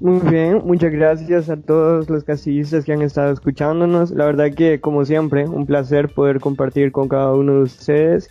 Muy 0.00 0.18
bien, 0.28 0.62
muchas 0.64 0.90
gracias 0.90 1.48
a 1.48 1.56
todos 1.56 2.10
los 2.10 2.24
castillistas 2.24 2.84
que 2.84 2.92
han 2.92 3.02
estado 3.02 3.32
escuchándonos. 3.32 4.10
La 4.10 4.24
verdad 4.24 4.52
que, 4.52 4.80
como 4.80 5.04
siempre, 5.04 5.46
un 5.46 5.64
placer 5.64 6.08
poder 6.08 6.40
compartir 6.40 6.90
con 6.90 7.08
cada 7.08 7.32
uno 7.34 7.52
de 7.52 7.62
ustedes 7.62 8.28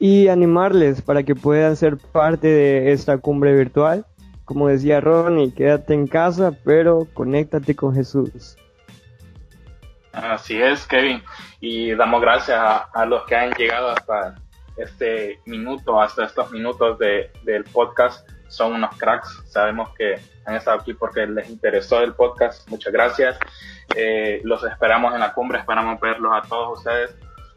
y 0.00 0.26
animarles 0.26 1.00
para 1.02 1.22
que 1.22 1.36
puedan 1.36 1.76
ser 1.76 1.96
parte 1.96 2.48
de 2.48 2.92
esta 2.92 3.18
cumbre 3.18 3.54
virtual 3.54 4.04
como 4.52 4.68
decía 4.68 5.00
Ronnie, 5.00 5.54
quédate 5.54 5.94
en 5.94 6.06
casa, 6.06 6.52
pero 6.62 7.08
conéctate 7.14 7.74
con 7.74 7.94
Jesús. 7.94 8.58
Así 10.12 10.60
es, 10.60 10.86
Kevin. 10.86 11.22
Y 11.60 11.94
damos 11.94 12.20
gracias 12.20 12.58
a, 12.60 13.06
los 13.06 13.24
que 13.24 13.34
han 13.34 13.52
llegado 13.52 13.92
hasta 13.92 14.34
este 14.76 15.40
minuto, 15.46 15.98
hasta 16.02 16.26
estos 16.26 16.50
minutos 16.50 16.98
de, 16.98 17.30
del 17.44 17.64
podcast. 17.64 18.28
Son 18.48 18.74
unos 18.74 18.94
cracks. 18.98 19.42
Sabemos 19.46 19.88
que 19.96 20.20
han 20.44 20.56
estado 20.56 20.80
aquí 20.80 20.92
porque 20.92 21.26
les 21.26 21.48
interesó 21.48 22.02
el 22.02 22.12
podcast. 22.12 22.68
Muchas 22.68 22.92
gracias. 22.92 23.38
Eh, 23.96 24.42
los 24.44 24.62
esperamos 24.64 25.14
en 25.14 25.20
la 25.20 25.32
cumbre. 25.32 25.60
Esperamos 25.60 25.98
verlos 25.98 26.30
a 26.34 26.46
todos 26.46 26.78
ustedes 26.78 27.16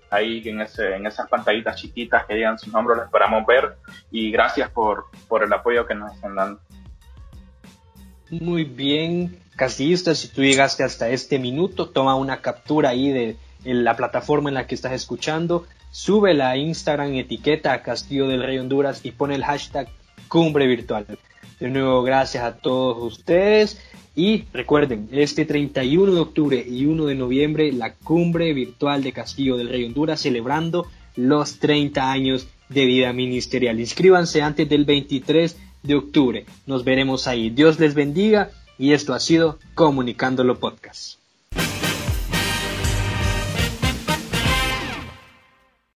ahí 0.09 0.41
en, 0.45 0.61
ese, 0.61 0.95
en 0.95 1.05
esas 1.05 1.27
pantallitas 1.27 1.75
chiquitas 1.75 2.25
que 2.25 2.35
digan 2.35 2.57
sus 2.57 2.71
nombres. 2.71 2.97
Los 2.97 3.07
esperamos 3.07 3.45
ver. 3.45 3.75
Y 4.11 4.31
gracias 4.31 4.69
por, 4.69 5.07
por 5.27 5.43
el 5.43 5.51
apoyo 5.51 5.85
que 5.85 5.95
nos 5.95 6.13
están 6.13 6.35
dando. 6.35 6.61
Muy 8.41 8.63
bien, 8.63 9.37
Castillista, 9.55 10.13
si 10.13 10.27
tú 10.27 10.41
llegaste 10.41 10.83
hasta 10.83 11.09
este 11.09 11.39
minuto, 11.39 11.89
toma 11.89 12.15
una 12.15 12.41
captura 12.41 12.89
ahí 12.89 13.09
de 13.09 13.37
la 13.63 13.95
plataforma 13.95 14.49
en 14.49 14.55
la 14.55 14.67
que 14.67 14.75
estás 14.75 14.91
escuchando, 14.91 15.65
súbela 15.91 16.49
a 16.49 16.57
Instagram, 16.57 17.13
etiqueta 17.15 17.81
Castillo 17.81 18.27
del 18.27 18.43
Rey 18.43 18.57
Honduras 18.57 19.01
y 19.03 19.11
pone 19.11 19.35
el 19.35 19.45
hashtag 19.45 19.87
cumbre 20.27 20.67
virtual. 20.67 21.05
De 21.59 21.69
nuevo, 21.69 22.03
gracias 22.03 22.43
a 22.43 22.57
todos 22.57 23.13
ustedes 23.13 23.79
y 24.15 24.43
recuerden, 24.51 25.07
este 25.11 25.45
31 25.45 26.13
de 26.13 26.19
octubre 26.19 26.65
y 26.67 26.85
1 26.85 27.05
de 27.05 27.15
noviembre, 27.15 27.71
la 27.71 27.93
cumbre 27.93 28.53
virtual 28.53 29.03
de 29.03 29.13
Castillo 29.13 29.55
del 29.55 29.69
Rey 29.69 29.85
Honduras 29.85 30.21
celebrando 30.21 30.87
los 31.15 31.59
30 31.59 32.11
años 32.11 32.47
de 32.67 32.85
vida 32.85 33.13
ministerial. 33.13 33.79
Inscríbanse 33.79 34.41
antes 34.41 34.67
del 34.67 34.85
23 34.85 35.57
de 35.85 35.95
octubre. 35.95 36.45
Nos 36.65 36.83
veremos 36.83 37.27
ahí. 37.27 37.49
Dios 37.49 37.79
les 37.79 37.93
bendiga 37.93 38.51
y 38.77 38.93
esto 38.93 39.13
ha 39.13 39.19
sido 39.19 39.59
Comunicándolo 39.73 40.59
Podcast. 40.59 41.19